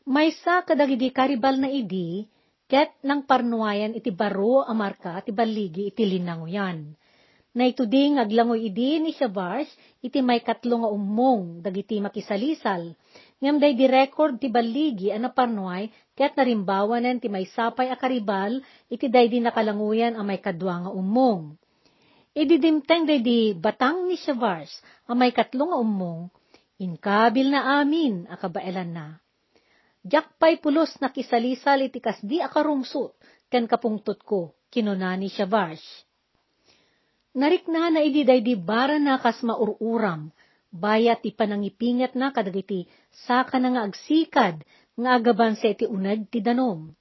Maysa 0.04 0.68
kadagidi 0.68 1.08
karibal 1.10 1.56
na 1.56 1.72
idi, 1.72 2.28
Ket 2.64 2.96
nang 3.04 3.28
parnuayan 3.28 3.92
iti 3.92 4.08
baro 4.08 4.64
amarka 4.64 5.20
ti 5.20 5.36
baligi 5.36 5.92
iti 5.92 6.08
linanguyan. 6.08 6.96
Na 7.52 7.68
ituding 7.68 8.16
aglangoy 8.16 8.72
idi 8.72 9.04
ni 9.04 9.12
Shabars 9.12 9.68
iti 10.00 10.24
may 10.24 10.40
katlo 10.40 10.80
nga 10.80 10.90
umong 10.90 11.60
dagiti 11.60 12.00
makisalisal. 12.00 12.96
Ngam 13.44 13.60
day 13.60 13.76
di 13.76 13.84
record 13.84 14.40
ti 14.40 14.48
baligi 14.48 15.12
ana 15.12 15.28
parnuay 15.28 15.92
ket 16.16 16.32
narimbawanen 16.40 17.20
ti 17.20 17.28
may 17.28 17.44
sapay 17.44 17.92
a 17.92 18.00
karibal 18.00 18.64
iti 18.88 19.12
day 19.12 19.28
di 19.28 19.44
nakalanguyan 19.44 20.16
a 20.16 20.24
may 20.24 20.40
kadwa 20.40 20.88
nga 20.88 20.90
umong. 20.90 21.60
Idi 22.32 22.56
dimteng 22.56 23.04
day 23.04 23.20
di 23.20 23.52
batang 23.52 24.08
ni 24.08 24.16
Shabars 24.16 24.72
a 25.04 25.12
may 25.12 25.36
katlo 25.36 25.68
nga 25.68 25.78
umong 25.78 26.32
Inkabil 26.74 27.54
na 27.54 27.78
amin, 27.78 28.26
akabaelan 28.26 28.90
na. 28.90 29.06
Jakpay 30.04 30.60
pulos 30.60 30.92
na 31.00 31.08
kisalisal 31.08 31.80
iti 31.80 31.96
kasdi 31.96 32.44
akarungsot, 32.44 33.16
ken 33.48 33.64
kapungtot 33.64 34.20
ko, 34.20 34.52
kinunani 34.68 35.32
siya 35.32 35.48
Varsh. 35.48 36.04
Narik 37.34 37.66
na 37.72 37.88
ididay 37.88 38.44
di 38.44 38.54
bara 38.54 39.00
na 39.00 39.16
kas 39.16 39.40
maururam, 39.40 40.28
bayat 40.68 41.24
ti 41.24 41.32
panangipingat 41.32 42.12
na 42.14 42.30
kadagiti 42.36 42.84
saka 43.24 43.56
na 43.56 43.74
nga 43.74 43.82
agsikad, 43.88 44.60
nga 44.94 45.10
agaban 45.18 45.56
sa 45.56 45.72
iti 45.72 45.88
unag 45.88 46.28
ti 46.30 46.44
danom. 46.44 46.92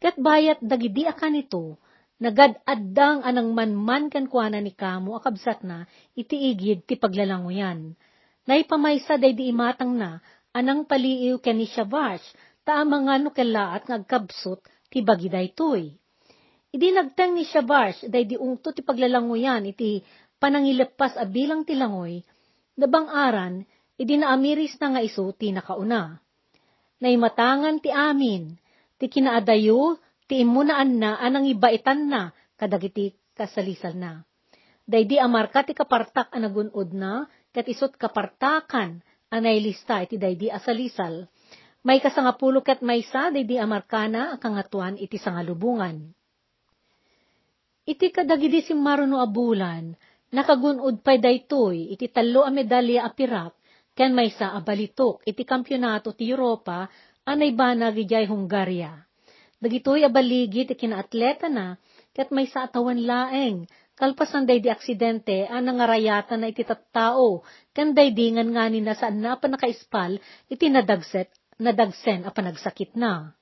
Kat 0.00 0.16
bayat 0.18 0.58
dagidi 0.64 1.06
akan 1.06 1.44
ito, 1.44 1.76
nagadaddang 2.18 3.22
anang 3.28 3.54
manman 3.54 4.10
kan 4.10 4.24
kuana 4.26 4.58
ni 4.58 4.74
kamo 4.74 5.20
akabsat 5.20 5.62
na 5.62 5.86
iti 6.16 6.50
igid 6.50 6.88
ti 6.88 6.96
paglalanguyan. 6.98 7.92
Naipamaysa 8.48 9.20
day 9.20 9.36
di 9.36 9.52
imatang 9.52 9.94
na, 9.94 10.24
anang 10.58 10.90
paliiw 10.90 11.38
ken 11.38 11.62
ni 11.62 11.70
Shavash, 11.70 12.26
taamang 12.66 13.06
nga 13.06 13.16
no 13.22 13.30
kelaat 13.30 13.86
ngagkabsot 13.86 14.58
ti 14.90 14.98
bagi 15.06 15.30
daytoy. 15.30 15.94
Idi 16.74 16.88
nagteng 16.90 17.38
ni 17.38 17.46
Shavash, 17.46 18.02
day 18.10 18.26
di 18.26 18.34
ungto 18.34 18.74
ti 18.74 18.82
paglalanguyan 18.82 19.62
iti 19.70 20.02
panangilepas 20.42 21.14
a 21.14 21.24
bilang 21.24 21.62
ti 21.62 21.78
langoy, 21.78 22.20
nabang 22.74 23.06
aran, 23.06 23.62
idi 23.94 24.18
naamiris 24.18 24.76
na 24.82 24.98
nga 24.98 25.02
iso 25.02 25.30
ti 25.32 25.54
nakauna. 25.54 26.18
Naimatangan 26.98 27.78
ti 27.78 27.94
amin, 27.94 28.58
ti 28.98 29.06
kinaadayo, 29.06 30.02
ti 30.26 30.42
imunaan 30.42 30.98
na 30.98 31.16
anang 31.22 31.46
ibaitan 31.46 32.10
na, 32.10 32.34
kadagiti 32.58 33.14
kasalisal 33.38 33.94
na. 33.94 34.26
Day 34.82 35.06
di 35.06 35.16
amarka 35.16 35.62
ti 35.62 35.72
kapartak 35.72 36.34
anagunod 36.34 36.90
na, 36.90 37.24
kat 37.54 37.70
isot 37.70 37.94
kapartakan, 37.94 39.00
anay 39.28 39.60
lista 39.60 40.00
iti 40.04 40.16
daydi 40.16 40.48
asalisal. 40.48 41.28
May 41.84 42.02
kasangapulo 42.02 42.60
ket 42.64 42.82
maysa 42.82 43.30
daydi 43.30 43.56
amarkana 43.60 44.34
akangatuan 44.36 44.98
iti 44.98 45.16
sangalubungan. 45.16 46.12
Iti 47.88 48.12
kadagidi 48.12 48.60
si 48.60 48.76
maruno 48.76 49.24
abulan, 49.24 49.96
nakagunod 50.28 51.00
pay 51.00 51.16
daytoy 51.16 51.88
iti 51.96 52.12
talo 52.12 52.44
a 52.44 52.52
medalya 52.52 53.08
a 53.08 53.10
pirak, 53.16 53.56
ken 53.96 54.12
maysa 54.12 54.52
a 54.52 54.60
balitok 54.60 55.24
iti 55.24 55.48
kampyonato 55.48 56.12
ti 56.12 56.28
Europa 56.28 56.84
anay 57.24 57.56
banag 57.56 57.96
ijay 57.96 58.28
Hungaria. 58.28 58.92
Dagitoy 59.58 60.04
a 60.04 60.10
baligi 60.12 60.68
ti 60.68 60.74
kinaatleta 60.76 61.48
na, 61.48 61.74
ket 62.12 62.28
maysa 62.30 62.68
atawan 62.68 63.00
laeng, 63.02 63.64
kalpasan 63.98 64.46
day 64.46 64.62
di 64.62 64.70
aksidente 64.70 65.50
ang 65.50 65.66
nangarayatan 65.66 66.38
na 66.38 66.54
iti 66.54 66.62
tattao, 66.62 67.42
kan 67.74 67.90
day 67.90 68.14
dingan 68.14 68.54
nga 68.54 68.70
ni 68.70 68.78
na 68.78 68.94
saan 68.94 69.18
na 69.18 69.34
pa 69.34 69.50
nakaispal, 69.50 70.22
iti 70.46 70.70
nadagset, 70.70 71.34
nadagsen 71.58 72.22
a 72.22 72.30
panagsakit 72.30 72.94
na. 72.94 73.34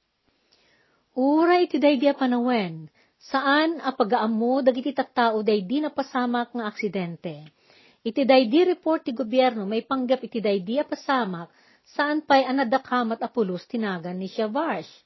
Ura 1.13 1.61
iti 1.61 1.77
day 1.77 2.01
di 2.01 2.09
panawen, 2.17 2.89
saan 3.21 3.85
a 3.85 3.93
pagaammo 3.93 4.65
dagiti 4.65 4.97
tattao 4.97 5.45
day 5.45 5.61
di 5.61 5.85
napasamak 5.85 6.57
nga 6.57 6.65
aksidente. 6.65 7.53
Iti 8.01 8.25
day 8.25 8.49
di 8.49 8.65
report 8.65 9.05
ti 9.05 9.13
gobyerno 9.13 9.69
may 9.69 9.85
panggap 9.85 10.25
iti 10.25 10.41
day 10.41 10.65
di 10.65 10.81
pasamak, 10.81 11.53
saan 11.85 12.25
pa'y 12.25 12.49
anadakamat 12.49 13.21
a 13.21 13.29
pulos 13.29 13.69
tinagan 13.69 14.17
ni 14.17 14.27
Shavash 14.33 15.06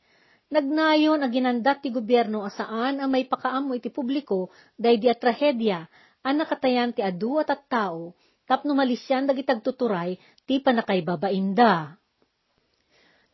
Nagnayon 0.50 1.22
a 1.22 1.30
ginandat 1.30 1.78
ti 1.78 1.94
gobyerno 1.94 2.42
asaan 2.42 2.98
ang 2.98 3.06
may 3.06 3.22
pakaamo 3.22 3.70
iti 3.78 3.86
publiko 3.86 4.50
day 4.74 4.98
di 4.98 5.06
trahedya 5.06 5.86
ang 6.26 6.42
nakatayan 6.42 6.90
ti 6.90 7.06
adu 7.06 7.38
at 7.38 7.54
at 7.54 7.70
tao 7.70 8.18
tapno 8.50 8.74
malisyan 8.74 9.30
dagitag 9.30 9.62
tuturay 9.62 10.18
ti 10.42 10.58
panakay 10.58 11.06
babainda. 11.06 11.94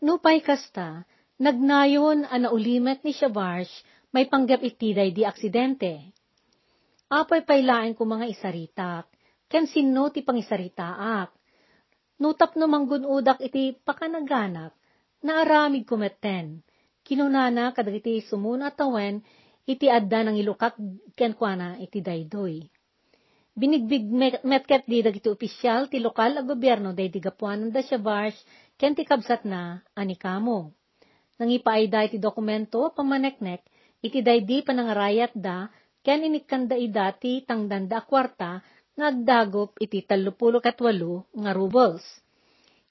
Nupay 0.04 0.44
kasta, 0.44 1.08
nagnayon 1.40 2.28
a 2.28 2.36
naulimet 2.36 3.00
ni 3.00 3.16
Shavarsh 3.16 3.72
may 4.12 4.28
panggap 4.28 4.60
iti 4.60 4.92
day 4.92 5.08
di 5.08 5.24
aksidente. 5.24 6.12
Apay 7.08 7.48
paylain 7.48 7.96
ko 7.96 8.04
mga 8.04 8.28
isaritak, 8.28 9.08
ken 9.48 9.64
sinno 9.64 10.12
ti 10.12 10.20
pangisaritaak. 10.20 11.32
Nutap 12.20 12.60
no 12.60 12.68
manggunudak 12.68 13.40
iti 13.40 13.72
pakanaganak, 13.72 14.76
naaramid 15.24 15.88
kumeten 15.88 16.65
kinunana 17.06 17.70
kadagiti 17.70 18.18
sumuna 18.26 18.74
tawen 18.74 19.22
iti 19.62 19.86
adda 19.86 20.26
ng 20.26 20.42
ilukak 20.42 20.74
kenkwana 21.14 21.78
iti 21.78 22.02
daydoy. 22.02 22.66
Binigbig 23.56 24.04
metket 24.44 24.84
di 24.84 25.00
dagiti 25.00 25.30
opisyal 25.32 25.88
ti 25.88 26.02
lokal 26.02 26.36
a 26.36 26.42
gobyerno 26.44 26.92
day 26.92 27.08
di 27.08 27.22
gapuanan 27.22 27.72
da 27.72 27.80
siya 27.80 28.02
ken 28.76 28.92
ti 28.92 29.06
kabsat 29.06 29.48
na 29.48 29.80
anikamo. 29.96 30.74
Nangipaayda 31.38 32.10
iti 32.10 32.18
dokumento 32.20 32.92
pamaneknek 32.92 33.64
iti 34.04 34.20
daydi 34.20 34.60
panangarayat 34.66 35.32
da 35.32 35.70
ken 36.04 36.26
inikanda 36.26 36.76
ida 36.76 37.14
ti 37.16 37.46
tangdanda 37.48 38.04
kwarta 38.04 38.60
nagdagop 38.98 39.80
iti 39.80 40.04
talupulo 40.04 40.60
katwalo 40.60 41.24
nga 41.32 41.56
rubles. 41.56 42.04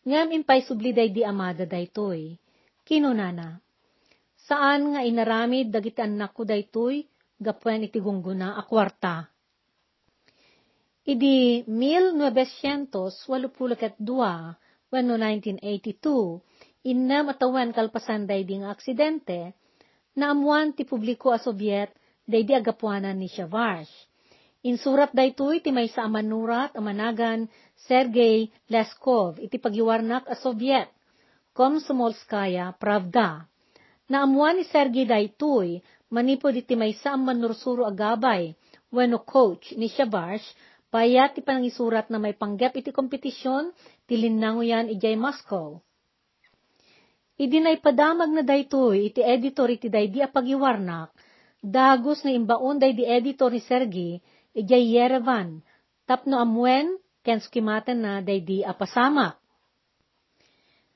Ngam 0.06 0.34
impay 0.34 0.62
subli 0.66 0.94
day 0.98 1.10
di 1.14 1.22
amada 1.22 1.66
daytoy. 1.66 2.38
Kinunana. 2.86 3.65
Saan 4.46 4.94
nga 4.94 5.02
inaramid 5.02 5.74
dagiti 5.74 6.06
anak 6.06 6.38
ko 6.38 6.46
daytoy 6.46 7.02
gapwen 7.42 7.90
iti 7.90 7.98
gungguna 7.98 8.54
a 8.54 8.62
kwarta. 8.62 9.26
Idi 11.06 11.66
1982, 11.66 13.26
wenno 14.94 15.16
1982, 15.18 16.86
innam 16.86 17.26
atawan 17.34 17.74
kalpasan 17.74 18.30
day 18.30 18.46
di 18.46 18.62
nga 18.62 18.70
aksidente, 18.70 19.58
naamuan 20.14 20.78
ti 20.78 20.86
publiko 20.86 21.34
a 21.34 21.42
Soviet 21.42 21.90
day 22.30 22.46
di 22.46 22.54
agapuanan 22.54 23.18
ni 23.18 23.26
Shavash. 23.26 23.90
Insurat 24.62 25.10
daytoy 25.10 25.66
ti 25.66 25.74
may 25.74 25.90
sa 25.90 26.06
amanurat 26.06 26.70
amanagan 26.78 27.50
Sergei 27.86 28.50
Leskov 28.70 29.42
iti 29.42 29.58
pagiwarnak 29.58 30.30
a 30.30 30.38
Soviet, 30.38 30.90
Komsomolskaya 31.54 32.74
Pravda 32.78 33.50
Naamuan 34.06 34.62
ni 34.62 34.66
Sergey 34.70 35.10
daytoy, 35.10 35.82
manipod 36.14 36.54
iti 36.54 36.78
may 36.78 36.94
saam 36.94 37.26
manursuro 37.26 37.90
agabay, 37.90 38.54
weno 38.94 39.18
coach 39.26 39.74
ni 39.74 39.90
Shabash, 39.90 40.46
payat 40.94 41.34
ti 41.34 41.42
panangisurat 41.42 42.06
na 42.14 42.22
may 42.22 42.38
panggap 42.38 42.78
iti 42.78 42.94
kompetisyon, 42.94 43.74
tilinango 44.06 44.62
yan 44.62 44.94
ijay 44.94 45.18
Moscow. 45.18 45.82
Idi 47.36 47.58
na 47.60 47.74
ipadamag 47.74 48.30
na 48.30 48.46
daytoy, 48.46 49.10
iti 49.10 49.26
editor 49.26 49.74
iti 49.74 49.90
daydi 49.90 50.22
a 50.22 50.30
pagiwarnak, 50.30 51.10
dagos 51.60 52.22
na 52.22 52.32
imbaon 52.32 52.78
daydi 52.78 53.04
editor 53.10 53.50
ni 53.50 53.60
Sergey, 53.66 54.22
ijay 54.54 54.86
Yerevan, 54.96 55.66
tapno 56.06 56.38
amwen, 56.38 56.94
ken 57.26 57.42
skimatan 57.42 58.06
na 58.06 58.22
daydi 58.22 58.62
a 58.62 58.78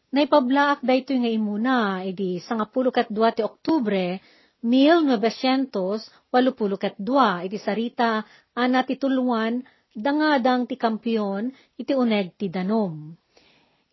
Naipablaak 0.09 0.81
dayto 0.81 1.13
nga 1.13 1.29
imuna, 1.29 2.01
edi 2.01 2.41
sangapulo 2.41 2.89
kat 2.89 3.13
dua 3.13 3.29
ti 3.29 3.45
Oktubre, 3.45 4.17
1982, 4.65 7.45
iti 7.45 7.57
sarita, 7.61 8.25
ana 8.57 8.81
ti 8.81 8.97
tuluan, 8.97 9.61
dangadang 9.93 10.65
ti 10.65 10.81
kampiyon, 10.81 11.53
iti 11.77 11.93
uneg 11.93 12.33
ti 12.41 12.49
danom. 12.49 13.13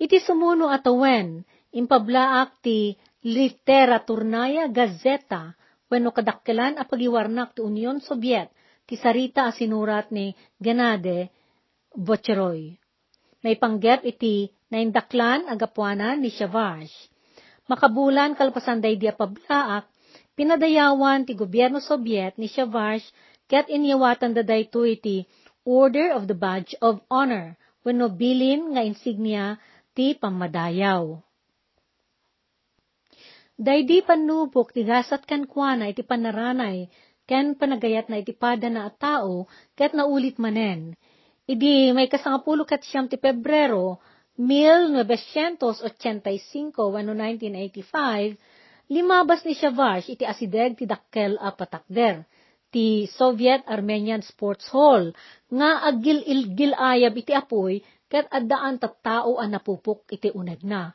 Iti 0.00 0.16
sumuno 0.16 0.72
atawen, 0.72 1.44
impablaak 1.76 2.64
ti 2.64 2.96
Literaturnaya 3.26 4.70
Gazeta, 4.72 5.52
wenno 5.92 6.16
kadakkelan 6.16 6.80
a 6.80 6.88
pagiwarnak 6.88 7.52
ti 7.52 7.60
Union 7.60 8.00
Soviet, 8.00 8.48
ti 8.88 8.96
sarita 8.96 9.44
a 9.44 9.52
sinurat 9.52 10.08
ni 10.08 10.32
Gennady 10.56 11.28
Bocheroy. 11.92 12.72
Naipanggep 13.44 14.08
iti 14.08 14.55
na 14.70 14.82
indaklan 14.82 15.46
agapuanan 15.46 16.18
ni 16.18 16.30
Shavash. 16.32 16.92
Makabulan 17.66 18.38
kalpasan 18.38 18.78
day 18.78 18.94
dia 18.94 19.10
pablaak, 19.10 19.86
pinadayawan 20.38 21.26
ti 21.26 21.34
gobyerno 21.34 21.82
Soviet 21.82 22.38
ni 22.38 22.46
Shavash 22.46 23.06
ket 23.50 23.66
inyawatan 23.70 24.34
da 24.34 24.42
dayto 24.42 24.82
iti 24.86 25.26
Order 25.66 26.14
of 26.14 26.30
the 26.30 26.38
Badge 26.38 26.78
of 26.78 27.02
Honor 27.10 27.58
when 27.82 27.98
nobilin 27.98 28.74
nga 28.74 28.86
insignia 28.86 29.58
ti 29.94 30.14
pamadayaw. 30.14 31.18
Daydi 33.56 34.04
panubok 34.04 34.70
ti 34.76 34.84
gasat 34.86 35.24
kan 35.24 35.48
kuana 35.48 35.88
iti 35.90 36.04
panaranay 36.06 36.86
ken 37.26 37.58
panagayat 37.58 38.06
na 38.06 38.22
iti 38.22 38.30
pada 38.30 38.70
na 38.70 38.86
at 38.86 39.00
tao 39.00 39.50
ket 39.74 39.96
naulit 39.96 40.38
manen. 40.38 40.94
Idi 41.50 41.90
may 41.90 42.06
kasangapulo 42.06 42.62
kat 42.62 42.86
siyam 42.86 43.10
ti 43.10 43.18
Pebrero 43.18 43.98
1985 44.36 46.92
wano 46.92 47.16
1985, 47.16 48.36
limabas 48.92 49.40
ni 49.48 49.56
Shavash 49.56 50.12
iti 50.12 50.28
asideg 50.28 50.76
ti 50.76 50.84
dakkel 50.84 51.40
a 51.40 51.56
patakder, 51.56 52.28
ti 52.68 53.08
Soviet 53.08 53.64
Armenian 53.64 54.20
Sports 54.20 54.68
Hall, 54.76 55.16
nga 55.48 55.88
agil-ilgil 55.88 56.76
ayab 56.76 57.16
iti 57.16 57.32
apoy, 57.32 57.80
ket 58.12 58.28
addaan 58.28 58.76
tattao 58.76 59.40
an 59.40 59.56
napupok 59.56 60.04
iti 60.12 60.28
uneg 60.30 60.62
na. 60.62 60.92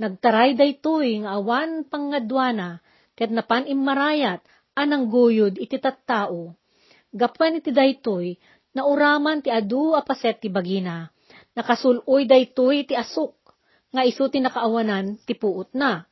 Nagtaray 0.00 0.56
daytoy 0.56 1.20
nga 1.20 1.36
awan 1.36 1.84
pangadwana, 1.84 2.80
ket 3.12 3.28
napan 3.28 3.68
immarayat, 3.68 4.40
anang 4.72 5.12
guyod 5.12 5.60
iti 5.60 5.76
tattao. 5.76 6.56
Gapuan 7.12 7.60
iti 7.60 7.68
daytoy, 7.68 8.40
nauraman 8.72 9.44
ti 9.44 9.52
adu 9.52 9.92
apaset 9.92 10.40
ti 10.40 10.48
bagina. 10.48 11.12
Nakasuloy 11.58 12.30
daytoy 12.30 12.86
ti 12.86 12.94
asuk, 12.94 13.34
nga 13.90 14.02
isu 14.06 14.30
ti 14.30 14.38
nakaawanan 14.38 15.18
ti 15.26 15.34
puot 15.34 15.74
na. 15.74 16.06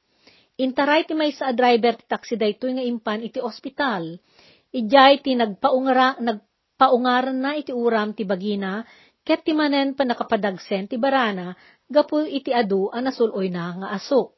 Intaray 0.58 1.06
ti 1.06 1.14
may 1.14 1.30
sa 1.30 1.54
driver 1.54 1.94
ti 1.94 2.04
taxi 2.10 2.34
daytoy 2.34 2.74
nga 2.74 2.84
impan 2.84 3.22
iti 3.22 3.38
ospital. 3.38 4.18
Ijay 4.74 5.22
ti 5.22 5.38
nagpaungara, 5.38 6.18
nagpaungaran 6.18 7.38
na 7.38 7.54
iti 7.54 7.70
uram 7.70 8.10
ti 8.12 8.26
bagina, 8.26 8.82
ket 9.22 9.46
ti 9.46 9.54
manen 9.54 9.94
pa 9.94 10.02
nakapadagsen 10.02 10.90
ti 10.90 10.98
barana, 10.98 11.54
gapu 11.86 12.26
iti 12.26 12.50
adu 12.50 12.90
ang 12.90 13.06
nasuloy 13.06 13.46
na 13.46 13.78
nga 13.78 13.88
asok. 13.94 14.34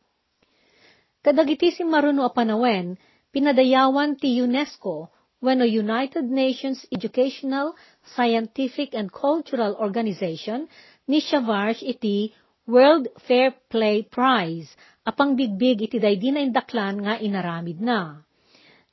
Kadagiti 1.24 1.72
si 1.72 1.84
maruno 1.84 2.28
a 2.28 2.32
panawen, 2.32 3.00
pinadayawan 3.32 4.20
ti 4.20 4.40
UNESCO 4.40 5.08
when 5.40 5.64
a 5.64 5.68
United 5.68 6.28
Nations 6.28 6.84
Educational, 6.92 7.72
Scientific 8.14 8.92
and 8.92 9.08
Cultural 9.08 9.72
Organization 9.80 10.68
ni 11.08 11.24
Shavarsh 11.24 11.80
iti 11.80 12.30
World 12.68 13.08
Fair 13.24 13.56
Play 13.72 14.04
Prize, 14.04 14.68
apang 15.02 15.34
bigbig 15.34 15.90
iti 15.90 15.96
daydi 15.98 16.30
na 16.30 16.44
indaklan 16.44 17.02
nga 17.02 17.16
inaramid 17.18 17.80
na. 17.80 18.20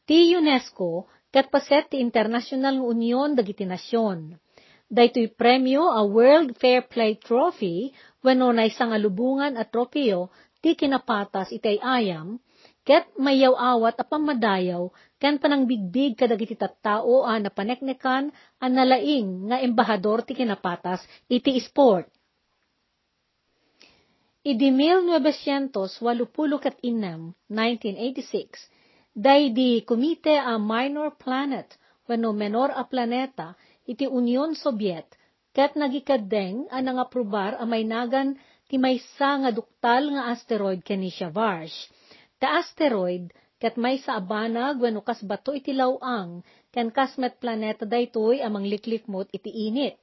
Ti 0.08 0.34
UNESCO, 0.40 1.06
kat 1.30 1.52
paset 1.52 1.92
ti 1.92 2.00
International 2.00 2.80
Union 2.80 3.36
dagiti 3.36 3.68
nasyon. 3.68 4.40
Daytoy 4.88 5.36
premyo 5.36 5.92
a 5.92 6.08
World 6.08 6.56
Fair 6.56 6.88
Play 6.88 7.20
Trophy 7.20 7.92
wenno 8.24 8.56
na 8.56 8.64
isang 8.64 8.96
alubungan 8.96 9.60
at 9.60 9.68
tropeo 9.68 10.32
ti 10.64 10.80
kinapatas 10.80 11.52
itay 11.52 11.76
ayam, 11.84 12.40
ket 12.88 13.12
mayaw 13.20 13.52
awat 13.52 14.00
a 14.00 14.08
pamadayaw 14.08 14.88
ken 15.20 15.44
panangbigbig 15.44 16.16
kadagiti 16.16 16.56
tattao 16.56 17.28
a 17.28 17.36
napaneknekan 17.36 18.32
a 18.64 18.66
nalaing 18.72 19.52
nga 19.52 19.60
embahador 19.60 20.24
ti 20.24 20.40
kinapatas 20.40 21.04
iti 21.28 21.60
sport. 21.60 22.08
Idi 24.48 24.72
1986, 24.72 26.00
1986, 26.00 28.72
day 29.12 29.52
di 29.52 29.84
Komite 29.84 30.40
a 30.40 30.56
Minor 30.56 31.20
Planet 31.20 31.76
wenno 32.08 32.32
menor 32.32 32.72
a 32.72 32.88
planeta 32.88 33.52
iti 33.84 34.08
Union 34.08 34.56
Soviet 34.56 35.12
ket 35.52 35.76
nagikadeng 35.76 36.72
a 36.72 36.80
nangaprobar 36.80 37.60
a 37.60 37.68
may 37.68 37.84
nagan 37.84 38.40
ti 38.72 38.80
maysa 38.80 39.44
nga 39.44 39.52
duktal 39.52 40.16
nga 40.16 40.32
asteroid 40.32 40.80
ken 40.88 41.04
ni. 41.04 41.12
Ta 42.38 42.62
asteroid 42.62 43.34
ket 43.62 43.74
may 43.82 43.98
sa 43.98 44.22
abanag 44.22 44.78
wenno 44.78 45.02
kas 45.02 45.26
bato 45.26 45.52
iti 45.60 45.74
lawang 45.74 46.46
ken 46.74 46.94
kasmet 46.94 47.42
planeta 47.42 47.84
daytoy 47.90 48.38
amang 48.46 48.66
liklikmot 48.70 49.28
iti 49.34 49.50
init. 49.68 49.98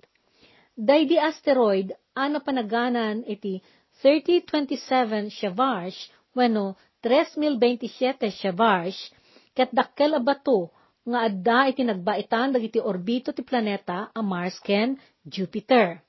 Day 0.74 1.06
di 1.06 1.14
asteroid 1.14 1.94
ano 2.18 2.42
panaganan 2.42 3.22
iti 3.30 3.62
3027 4.02 5.30
Shavarsh 5.30 6.00
wenno 6.34 6.74
3027 7.06 8.34
Shavarsh 8.40 9.00
ket 9.54 9.70
dakkel 9.70 10.18
a 10.18 10.20
bato 10.20 10.74
nga 11.06 11.30
adda 11.30 11.70
iti 11.70 11.86
nagbaitan 11.86 12.50
dagiti 12.50 12.82
orbito 12.82 13.30
ti 13.30 13.46
planeta 13.46 14.10
a 14.10 14.20
Mars 14.24 14.58
ken 14.58 14.98
Jupiter. 15.22 16.02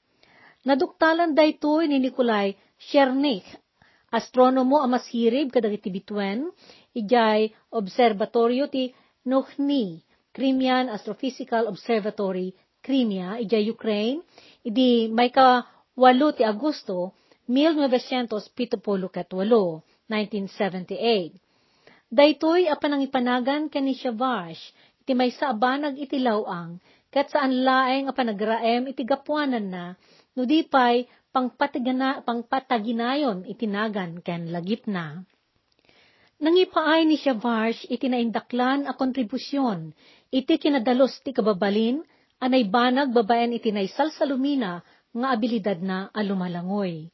Naduktalan 0.66 1.38
daytoy 1.38 1.86
ni 1.86 2.02
Nikolai 2.02 2.58
Chernik, 2.82 3.46
astronomo 4.16 4.80
a 4.80 4.88
masirib 4.88 5.52
kadagiti 5.52 5.92
bitwen, 5.92 6.48
ijay 6.96 7.52
observatoryo 7.76 8.66
ti 8.72 8.96
Nokhni, 9.26 10.00
Crimean 10.36 10.88
Astrophysical 10.88 11.68
Observatory, 11.68 12.54
Crimea, 12.86 13.42
ijay 13.42 13.66
Ukraine, 13.74 14.22
idi 14.62 15.10
may 15.10 15.34
ka 15.34 15.66
walo 15.98 16.32
ti 16.38 16.44
Agosto, 16.46 17.18
1978, 17.50 18.80
1978. 20.10 21.34
Daytoy 22.10 22.70
a 22.70 22.78
panangipanagan 22.78 23.70
ken 23.74 23.86
ni 23.90 23.98
Shavash, 23.98 24.62
iti 25.02 25.18
may 25.18 25.34
sa 25.34 25.50
abanag 25.54 25.98
iti 25.98 26.22
lawang, 26.22 26.78
ket 27.10 27.34
saan 27.34 27.66
laeng 27.66 28.06
a 28.10 28.14
panagraem 28.14 28.86
iti 28.90 29.02
gapuanan 29.02 29.66
na, 29.66 29.86
no 30.38 30.46
di 30.46 30.62
pay 30.66 31.10
pangpatigana, 31.36 32.24
pangpataginayon 32.24 33.44
itinagan 33.44 34.24
ken 34.24 34.56
lagip 34.56 34.88
na. 34.88 35.20
Nangipaay 36.40 37.04
ni 37.04 37.20
Shavash 37.20 37.84
iti 37.92 38.08
a 38.08 38.94
kontribusyon, 38.96 39.92
iti 40.32 40.56
kinadalos 40.56 41.20
ti 41.20 41.36
kababalin, 41.36 42.00
anay 42.40 42.64
banag 42.64 43.12
babaen 43.12 43.52
iti 43.52 43.76
naisalsalumina 43.76 44.80
nga 45.12 45.28
abilidad 45.36 45.84
na 45.84 46.08
alumalangoy. 46.16 47.12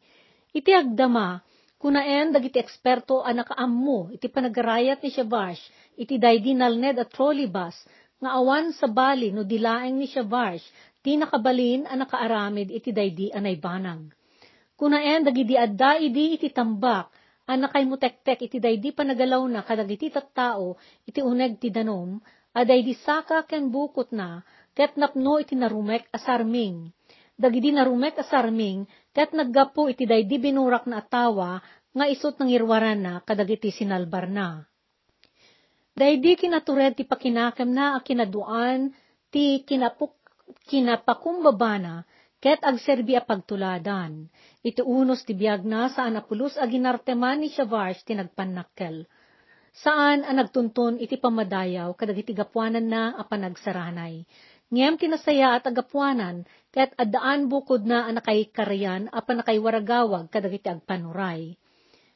Iti 0.53 0.69
agdama, 0.69 1.41
kunaen 1.81 2.29
dagiti 2.29 2.61
eksperto 2.61 3.25
a 3.25 3.33
nakaammo 3.33 4.13
iti 4.13 4.29
panagarayat 4.29 5.01
ni 5.01 5.09
Shavash 5.09 5.61
iti 5.97 6.21
daydi 6.21 6.53
nalned 6.53 7.01
at 7.01 7.09
trolleybus, 7.09 7.77
nga 8.21 8.37
awan 8.37 8.69
sa 8.77 8.85
bali 8.85 9.33
no 9.33 9.41
dilaeng 9.41 9.97
ni 9.97 10.05
Shavarsh, 10.05 10.63
ti 11.01 11.17
nakabalin 11.17 11.89
a 11.89 11.93
nakaaramid 11.97 12.69
iti 12.69 12.93
daydi 12.93 13.33
anay 13.33 13.57
banag. 13.57 14.13
Kunaen 14.77 15.21
dagidi 15.25 15.57
adda 15.57 15.97
idi 16.01 16.37
iti 16.37 16.49
tambak, 16.49 17.09
a 17.45 17.53
nakaymutektek 17.57 18.47
iti 18.47 18.57
daydi 18.57 18.93
panagalaw 18.93 19.43
na 19.49 19.61
kadagiti 19.65 20.13
tattao 20.13 20.77
iti 21.05 21.21
uneg 21.21 21.57
ti 21.57 21.73
danom, 21.73 22.21
a 22.53 22.61
daydi 22.65 22.93
saka 22.97 23.43
ken 23.49 23.69
bukot 23.73 24.13
na, 24.13 24.41
ket 24.77 24.95
napno 24.95 25.37
iti 25.41 25.57
narumek 25.57 26.09
asarming. 26.13 26.89
Dagidi 27.35 27.73
narumek 27.73 28.21
asarming, 28.21 28.85
ket 29.11 29.33
naggapo 29.33 29.89
iti 29.89 30.05
daydi 30.05 30.37
binurak 30.37 30.85
na 30.85 31.01
atawa, 31.01 31.57
nga 31.91 32.05
isot 32.07 32.39
ng 32.39 32.49
irwaran 32.53 33.03
na 33.03 33.13
kadagiti 33.25 33.73
sinalbar 33.73 34.31
na. 34.31 34.63
Dahidi 35.91 36.39
kinatured 36.39 36.95
ti 36.95 37.03
pakinakam 37.03 37.67
na 37.67 37.99
a 37.99 37.99
kinaduan 37.99 38.95
ti 39.27 39.67
kinapuk, 39.67 40.15
kinapakumbabana 40.67 42.03
ket 42.41 42.59
agserbi 42.65 43.13
a 43.13 43.21
pagtuladan. 43.21 44.27
Iti 44.65 44.81
unos 44.81 45.21
ti 45.21 45.37
biyag 45.37 45.61
na 45.65 45.89
saan 45.93 46.17
apulos 46.17 46.57
a 46.57 46.65
ginarteman 46.65 47.41
ni 47.41 47.53
Shavarsh 47.53 48.01
ti 48.01 48.17
nagpanakkel. 48.17 49.05
Saan 49.71 50.27
a 50.27 50.31
nagtuntun 50.35 50.99
iti 50.99 51.15
pamadayaw 51.15 51.95
kadagiti 51.95 52.35
gapuanan 52.35 52.85
na 52.89 53.15
a 53.15 53.23
panagsaranay. 53.23 54.25
Ngem 54.71 54.95
tinasaya 54.95 55.59
at 55.59 55.67
agapuanan, 55.67 56.47
ket 56.71 56.95
addaan 56.95 57.51
bukod 57.51 57.83
na 57.83 58.07
anakay 58.07 58.47
karayan 58.51 59.11
a 59.11 59.19
panakaywaragawag 59.19 60.31
kadagiti 60.31 60.71
agpanuray. 60.71 61.59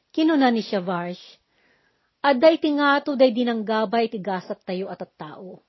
Kinuna 0.08 0.48
ni 0.48 0.64
Shavarsh, 0.64 1.20
Aday 2.26 2.58
ti 2.58 2.74
nga 2.74 2.98
to 3.06 3.14
day 3.14 3.30
dinanggabay 3.30 4.10
ti 4.10 4.18
gasat 4.18 4.58
tayo 4.66 4.90
at 4.90 4.98
at 4.98 5.12
tao. 5.14 5.62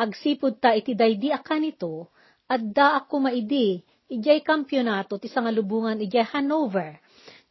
Agsipod 0.00 0.64
ta 0.64 0.72
iti 0.72 0.96
day 0.96 1.20
di 1.20 1.28
akan 1.28 1.68
ito, 1.68 2.08
adda 2.48 3.04
ako 3.04 3.28
maidi, 3.28 3.84
ijay 4.08 4.40
kampyonato 4.40 5.20
ti 5.20 5.28
sangalubungan 5.28 6.00
ijay 6.00 6.24
Hanover. 6.24 6.96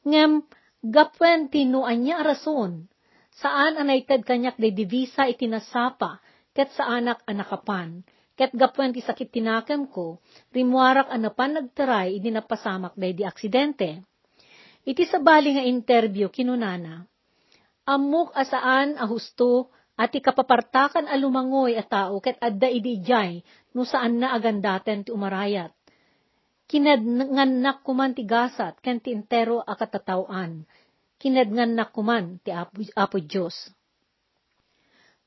Ngem, 0.02 0.42
gapwen 0.82 1.54
ti 1.54 1.70
nuan 1.70 2.02
niya 2.02 2.26
rason, 2.26 2.90
saan 3.38 3.78
anayted 3.78 4.26
kanyak 4.26 4.58
day 4.58 4.74
divisa 4.74 5.30
iti 5.30 5.46
nasapa, 5.46 6.18
ket 6.58 6.74
sa 6.74 6.90
anak 6.90 7.22
anakapan, 7.30 8.02
ket 8.34 8.50
gapwen 8.58 8.98
ti 8.98 9.06
sakit 9.06 9.30
tinakam 9.30 9.86
ko, 9.86 10.18
rimuarak 10.50 11.06
anapan 11.14 11.62
nagtaray, 11.62 12.18
idi 12.18 12.34
napasamak 12.34 12.98
day 12.98 13.14
di 13.14 13.24
aksidente. 13.30 14.02
Iti 14.90 15.06
sabali 15.06 15.54
nga 15.54 15.64
interview 15.70 16.34
kinunana, 16.34 17.06
amok 17.86 18.34
asaan 18.34 18.98
a 18.98 19.06
husto 19.06 19.69
at 20.00 20.15
ikapapartakan 20.15 21.12
alumangoy 21.12 21.75
a 21.75 21.83
tao 21.83 22.23
ket 22.23 22.39
adda 22.39 22.71
idi 22.71 23.04
jay 23.04 23.43
no 23.75 23.83
saan 23.83 24.23
na 24.23 24.31
agandaten 24.31 25.04
ti 25.04 25.12
umarayat. 25.12 25.75
Kinednganak 26.71 27.83
kuman 27.83 28.15
ti 28.15 28.23
gasat 28.23 28.79
ken 28.79 29.04
ti 29.04 29.12
entero 29.12 29.60
a 29.60 29.75
katatawan. 29.75 30.63
Kinednganak 31.19 31.91
kuman 31.91 32.39
ti 32.39 32.56
Apo, 32.56 32.79
Apo 32.95 33.19
Diyos. 33.19 33.75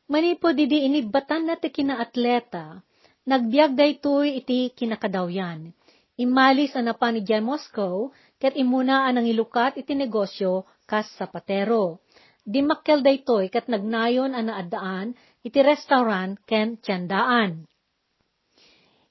Manipo 0.09 0.49
didi 0.57 0.89
inibatan 0.89 1.53
na 1.53 1.61
ti 1.61 1.69
kinaatleta, 1.69 2.81
nagbiag 3.29 3.77
daytoy 3.77 4.41
iti 4.41 4.73
kinakadawyan. 4.73 5.69
Imalis 6.17 6.73
anapan 6.77 7.21
ni 7.21 7.21
Jan 7.25 7.45
Moscow, 7.45 8.13
ket 8.41 8.57
imuna 8.57 9.05
anang 9.05 9.29
ilukat 9.29 9.77
iti 9.77 9.93
negosyo 9.93 10.65
kas 10.89 11.09
sapatero 11.17 12.01
Dimakkel 12.43 13.07
daytoy 13.07 13.55
kat 13.55 13.71
nagnayon 13.71 14.35
ana 14.35 14.59
addaan 14.59 15.15
iti 15.47 15.63
restaurant 15.63 16.43
ken 16.43 16.75
tiyandaan. 16.83 17.71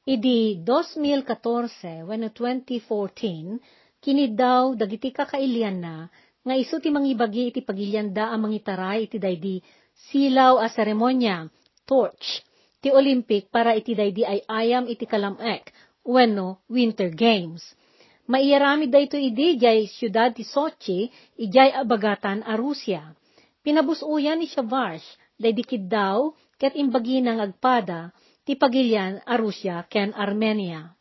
Idi 0.03 0.59
2014, 0.67 2.03
when 2.03 2.27
2014, 2.27 3.63
kini 4.03 4.35
daw 4.35 4.75
dagiti 4.75 5.15
kakailian 5.15 5.79
na, 5.79 6.11
nga 6.43 6.55
iso 6.59 6.83
ti 6.83 6.91
mangibagi 6.91 7.55
iti 7.55 7.63
pagilyanda 7.63 8.35
ang 8.35 8.51
mangitaray 8.51 9.07
iti 9.07 9.15
daydi 9.15 9.63
silaw 10.11 10.59
a 10.59 10.67
seremonya, 10.67 11.47
torch, 11.87 12.43
ti 12.83 12.91
Olympic 12.91 13.47
para 13.47 13.77
iti 13.79 13.95
daydi 13.95 14.27
ay 14.27 14.43
ayam 14.43 14.91
iti 14.91 15.07
kalamek, 15.07 15.71
wenno 16.03 16.59
Winter 16.67 17.07
Games. 17.15 17.63
Maiyarami 18.27 18.91
dayto 18.91 19.15
idi 19.15 19.55
jay 19.55 19.87
siyudad 19.87 20.35
ti 20.35 20.43
Sochi, 20.43 21.07
ijay 21.39 21.71
abagatan 21.71 22.43
a 22.43 22.59
Rusya. 22.59 23.20
Pinabusuyan 23.61 24.41
ni 24.41 24.49
Shavarsh, 24.49 25.05
daydi 25.37 25.61
daw, 25.85 26.33
ket 26.57 26.73
imbagi 26.73 27.21
ng 27.21 27.37
agpada, 27.37 28.09
ti 28.41 28.57
pagilyan 28.57 29.21
a 29.21 29.37
Rusya 29.37 29.85
ken 29.85 30.17
Armenia. 30.17 30.97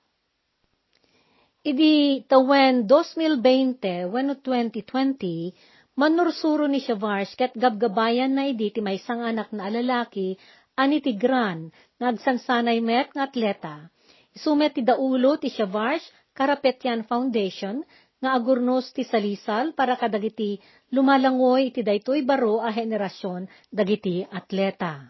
Idi 1.64 2.24
tawen 2.24 2.84
2020 2.84 4.12
wenno 4.12 4.36
2020, 4.40 5.96
manursuro 5.96 6.68
ni 6.68 6.80
Shavarsh 6.84 7.32
ket 7.36 7.52
gabgabayan 7.56 8.32
na 8.32 8.48
idi 8.48 8.72
ti 8.72 8.80
may 8.84 9.00
anak 9.08 9.52
na 9.56 9.68
alalaki 9.68 10.36
ani 10.76 11.00
ti 11.00 11.16
Gran, 11.16 11.68
nagsansanay 12.00 12.80
met 12.84 13.12
nga 13.12 13.28
atleta. 13.28 13.88
Isumet 14.36 14.76
ti 14.76 14.84
daulo 14.84 15.36
ti 15.40 15.48
Shavarsh 15.48 16.04
Karapetyan 16.36 17.04
Foundation 17.04 17.84
nga 18.21 18.37
agurnos 18.37 18.93
ti 18.93 19.03
salisal 19.03 19.73
para 19.73 19.97
kadagiti 19.97 20.61
lumalangoy 20.93 21.73
iti 21.73 21.81
daytoy 21.81 22.21
baro 22.21 22.61
a 22.61 22.68
henerasyon 22.68 23.49
dagiti 23.73 24.21
atleta. 24.29 25.09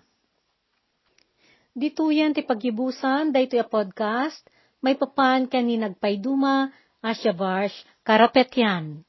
Dituyan 1.75 2.31
ti 2.31 2.47
pagibusan 2.47 3.35
daytoy 3.35 3.59
a 3.63 3.67
podcast 3.67 4.47
may 4.79 4.95
papan 4.95 5.51
kani 5.51 5.83
nagpayduma 5.83 6.71
asya 7.03 7.35
barsh 7.35 7.75
karapetyan. 8.07 9.03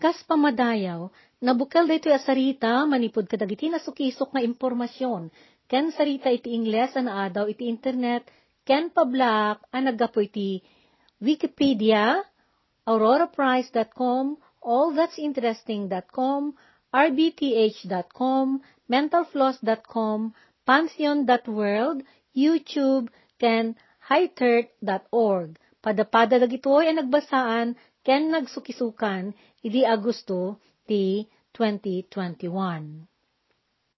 Kas 0.00 0.16
pamadayaw, 0.24 1.12
nabukal 1.44 1.84
dito 1.84 2.08
asarita 2.08 2.88
manipod 2.88 3.28
kadagiti 3.28 3.68
nasukisok 3.68 4.32
nga 4.32 4.40
impormasyon, 4.40 5.28
ken 5.68 5.92
sarita 5.92 6.32
iti 6.32 6.56
Ingles 6.56 6.96
an 6.96 7.12
adaw 7.12 7.44
iti 7.52 7.68
internet, 7.68 8.24
ken 8.64 8.88
pablak 8.88 9.60
ang 9.68 9.92
naggapo 9.92 10.24
iti 10.24 10.64
Wikipedia, 11.20 12.24
auroraprice.com, 12.86 14.36
allthat'sinteresting.com, 14.62 16.42
rbth.com, 16.94 18.46
mentalfloss.com, 18.90 20.18
pantheon.world, 20.66 21.98
YouTube, 22.36 23.08
ken 23.38 23.74
highthird.org. 24.06 25.58
Padapada 25.80 26.36
dagitoy 26.36 26.92
ang 26.92 27.00
nagbasaan 27.00 27.68
ken 28.04 28.28
nagsukisukan 28.30 29.32
idi 29.64 29.82
Agosto 29.84 30.60
ti 30.84 31.24
2021. 31.56 33.09